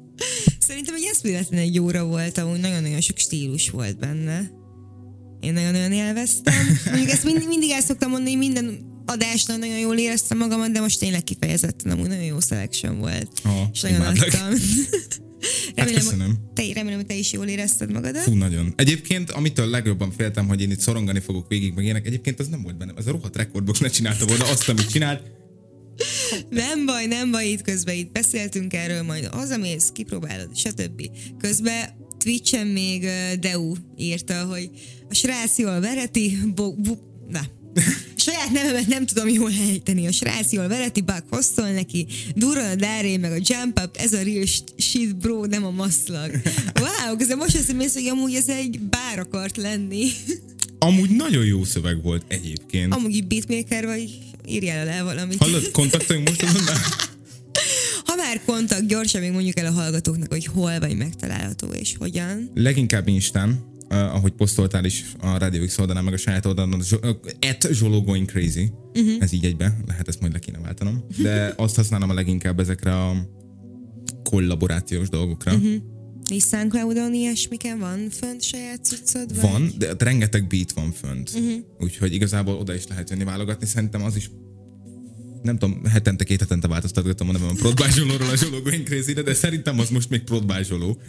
Szerintem 0.68 0.94
egy 0.94 1.08
eszméletlen 1.12 1.60
egy 1.60 1.78
óra 1.78 2.04
volt, 2.04 2.38
ahol 2.38 2.56
nagyon-nagyon 2.56 3.00
sok 3.00 3.18
stílus 3.18 3.70
volt 3.70 3.98
benne. 3.98 4.50
Én 5.40 5.52
nagyon-nagyon 5.52 5.92
élveztem. 5.92 6.54
Mondjuk 6.90 7.10
ezt 7.10 7.24
mind, 7.24 7.46
mindig 7.46 7.70
el 7.70 7.80
szoktam 7.80 8.10
mondani, 8.10 8.36
minden 8.36 8.90
adásnál 9.06 9.58
nagyon 9.58 9.78
jól 9.78 9.98
éreztem 9.98 10.38
magamat, 10.38 10.70
de 10.70 10.80
most 10.80 10.98
tényleg 10.98 11.24
kifejezetten 11.24 11.92
amúgy 11.92 12.08
nagyon 12.08 12.24
jó 12.24 12.40
selection 12.40 12.98
volt. 12.98 13.28
Ha, 13.42 13.70
és 13.72 13.80
nagyon 13.80 14.00
adtam. 14.00 14.48
Remélem, 15.74 16.00
köszönöm. 16.00 16.36
te, 16.54 16.62
remélem, 16.72 16.98
hogy 16.98 17.06
te 17.06 17.14
is 17.14 17.32
jól 17.32 17.46
érezted 17.46 17.92
magadat. 17.92 18.22
Fú, 18.22 18.34
nagyon. 18.34 18.72
Egyébként, 18.76 19.30
amitől 19.30 19.66
legjobban 19.66 20.10
féltem, 20.10 20.46
hogy 20.46 20.60
én 20.60 20.70
itt 20.70 20.80
szorongani 20.80 21.20
fogok 21.20 21.48
végig, 21.48 21.72
meg 21.74 21.84
ilyenek, 21.84 22.06
egyébként 22.06 22.40
az 22.40 22.48
nem 22.48 22.62
volt 22.62 22.76
bennem. 22.78 22.96
Ez 22.96 23.06
a 23.06 23.10
rohadt 23.10 23.36
rekordbox 23.36 23.78
ne 23.78 23.88
csinálta 23.88 24.26
volna 24.26 24.44
azt, 24.44 24.68
amit 24.68 24.90
csinált. 24.90 25.41
Nem 26.50 26.86
baj, 26.86 27.06
nem 27.06 27.30
baj, 27.30 27.48
itt 27.48 27.62
közben 27.62 27.94
itt 27.94 28.12
beszéltünk 28.12 28.74
erről, 28.74 29.02
majd 29.02 29.26
hazamész, 29.26 29.90
kipróbálod, 29.92 30.56
stb. 30.56 31.10
Közben 31.38 32.00
Twitchen 32.18 32.66
még 32.66 33.08
Deu 33.40 33.74
írta, 33.96 34.44
hogy 34.44 34.70
a 35.08 35.14
srác 35.14 35.58
jól 35.58 35.80
vereti, 35.80 36.38
bo, 36.54 36.72
bu, 36.72 36.94
na, 37.28 37.40
Saját 38.24 38.50
nevemet 38.50 38.86
nem 38.86 39.06
tudom 39.06 39.28
jól 39.28 39.50
ejteni. 39.68 40.06
A 40.06 40.12
srác 40.12 40.52
jól 40.52 40.68
vereti, 40.68 41.00
Buck 41.00 41.24
hosszol 41.30 41.70
neki, 41.70 42.06
durran 42.34 42.70
a 42.70 42.74
dáré, 42.74 43.16
meg 43.16 43.32
a 43.32 43.38
jump 43.38 43.80
up, 43.84 43.96
ez 43.96 44.12
a 44.12 44.22
real 44.22 44.44
shit 44.76 45.16
bro, 45.16 45.44
nem 45.44 45.64
a 45.64 45.70
maszlag. 45.70 46.30
Wow, 46.80 47.16
közben 47.16 47.36
most 47.36 47.56
azt 47.56 47.72
mész, 47.72 47.94
hogy 47.94 48.06
amúgy 48.06 48.34
ez 48.34 48.48
egy 48.48 48.80
bár 48.80 49.18
akart 49.18 49.56
lenni. 49.56 50.08
Amúgy 50.82 51.10
nagyon 51.10 51.44
jó 51.44 51.64
szöveg 51.64 52.02
volt 52.02 52.24
egyébként. 52.28 52.94
Amúgy 52.94 53.14
így 53.14 53.26
beatmaker 53.26 53.86
vagy, 53.86 54.18
írjál 54.46 54.84
le 54.84 55.02
valamit. 55.02 55.38
Hallod, 55.38 55.70
kontaktoljunk 55.70 56.28
most 56.28 56.42
azon 56.48 56.62
már? 56.62 56.76
Ha 58.04 58.14
már 58.16 58.40
kontakt, 58.46 58.86
gyorsan 58.86 59.20
még 59.20 59.32
mondjuk 59.32 59.58
el 59.58 59.66
a 59.66 59.70
hallgatóknak, 59.70 60.32
hogy 60.32 60.46
hol 60.46 60.78
vagy 60.78 60.96
megtalálható 60.96 61.68
és 61.68 61.94
hogyan. 61.98 62.50
Leginkább 62.54 63.08
Instán, 63.08 63.64
uh, 63.90 64.14
ahogy 64.14 64.32
posztoltál 64.32 64.84
is 64.84 65.04
a 65.20 65.38
Radio 65.38 65.64
X 65.64 65.78
oldalán, 65.78 66.04
meg 66.04 66.12
a 66.12 66.16
saját 66.16 66.46
oldalon, 66.46 66.80
az 66.80 66.98
at 67.40 67.68
Zsoló 67.72 68.02
Going 68.02 68.26
Crazy. 68.26 68.72
Mhm. 68.92 69.10
Ez 69.20 69.32
így 69.32 69.44
egybe, 69.44 69.76
lehet 69.86 70.08
ezt 70.08 70.20
majd 70.20 70.32
le 70.32 70.38
kéne 70.38 70.58
váltanom. 70.58 71.04
De 71.18 71.54
azt 71.56 71.76
használom 71.76 72.10
a 72.10 72.14
leginkább 72.14 72.60
ezekre 72.60 73.02
a 73.02 73.28
kollaborációs 74.24 75.08
dolgokra. 75.08 75.54
Uh-huh. 75.54 75.74
És 76.32 76.42
SoundCloud-on 76.42 77.14
ilyesmiken 77.14 77.78
van 77.78 78.10
fönt 78.10 78.42
saját 78.42 78.84
cuccod? 78.84 79.40
Vagy? 79.40 79.50
Van, 79.50 79.72
de 79.78 79.94
rengeteg 79.98 80.46
beat 80.46 80.72
van 80.72 80.92
fönt. 80.92 81.32
Mhm. 81.34 81.52
Úgyhogy 81.78 82.14
igazából 82.14 82.54
oda 82.54 82.74
is 82.74 82.86
lehet 82.86 83.10
jönni 83.10 83.24
válogatni. 83.24 83.66
Szerintem 83.66 84.02
az 84.02 84.16
is 84.16 84.30
nem 85.42 85.58
tudom, 85.58 85.84
hetente, 85.84 86.24
két 86.24 86.40
hetente 86.40 86.68
változtatgattam 86.68 87.28
a 87.28 87.32
nevem 87.32 87.48
a 87.48 87.54
Prodbázsolóról 87.54 88.28
a 88.28 88.36
Zsoló 88.36 88.60
Going 88.60 88.88
de 89.24 89.34
szerintem 89.34 89.78
az 89.78 89.90
most 89.90 90.10
még 90.10 90.20
Prodbázsoló. 90.20 91.00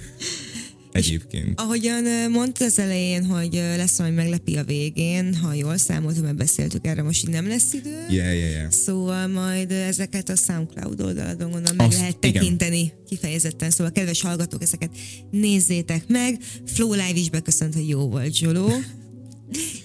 Egyébként. 0.94 1.60
Ahogyan 1.60 2.06
ö, 2.06 2.28
mondtad 2.30 2.68
az 2.68 2.80
elején, 2.80 3.26
hogy 3.26 3.54
lesz 3.54 4.00
majd 4.00 4.14
meglepi 4.14 4.58
a 4.58 4.64
végén, 4.64 5.36
ha 5.36 5.54
jól 5.54 5.78
számoltam, 5.78 6.24
mert 6.24 6.36
beszéltük 6.36 6.88
erre, 6.88 7.04
most 7.04 7.24
így 7.28 7.34
nem 7.34 7.48
lesz 7.48 7.74
idő. 7.74 8.06
Yeah, 8.10 8.36
yeah, 8.38 8.52
yeah. 8.52 8.72
Szóval 8.72 9.28
majd 9.28 9.72
ezeket 9.72 10.30
a 10.30 10.36
SoundCloud 10.36 11.02
oldalon 11.02 11.38
gondolom 11.38 11.76
meg 11.76 11.88
Azt- 11.88 11.98
lehet 11.98 12.18
igen. 12.26 12.34
tekinteni 12.34 12.94
kifejezetten. 13.08 13.70
Szóval 13.70 13.92
kedves 13.92 14.22
hallgatók, 14.22 14.62
ezeket 14.62 14.90
nézzétek 15.32 16.08
meg. 16.08 16.38
Flow 16.66 16.92
Live 16.92 17.14
is 17.16 17.30
beköszönt, 17.30 17.74
hogy 17.74 17.88
jó 17.88 18.10
volt 18.10 18.36
Zsoló. 18.36 18.72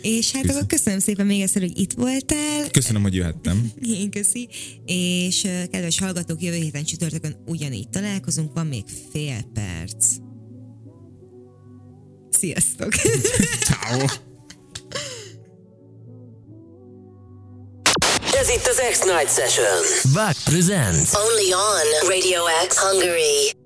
És 0.02 0.32
hát 0.32 0.50
akkor 0.50 0.66
köszönöm 0.66 0.98
szépen 0.98 1.26
még 1.26 1.40
egyszer, 1.40 1.62
hogy 1.62 1.78
itt 1.78 1.92
voltál. 1.92 2.70
Köszönöm, 2.70 3.02
hogy 3.02 3.14
jöhettem. 3.14 3.70
Én 3.82 4.10
köszi. 4.10 4.48
És 4.86 5.40
kedves 5.70 5.98
hallgatók, 5.98 6.42
jövő 6.42 6.56
héten 6.56 6.84
csütörtökön 6.84 7.36
ugyanígy 7.46 7.88
találkozunk, 7.88 8.54
van 8.54 8.66
még 8.66 8.84
fél 9.12 9.40
perc. 9.54 10.06
Sziasztok! 12.38 12.92
Ciao. 13.68 13.98
Ez 18.40 18.48
itt 18.48 18.66
az 18.66 18.82
X-Night 18.90 19.30
Session. 19.34 20.12
Vag 20.12 20.34
presents. 20.44 21.14
Only 21.14 21.52
on 21.52 22.08
Radio 22.08 22.42
X 22.68 22.78
Hungary. 22.78 23.56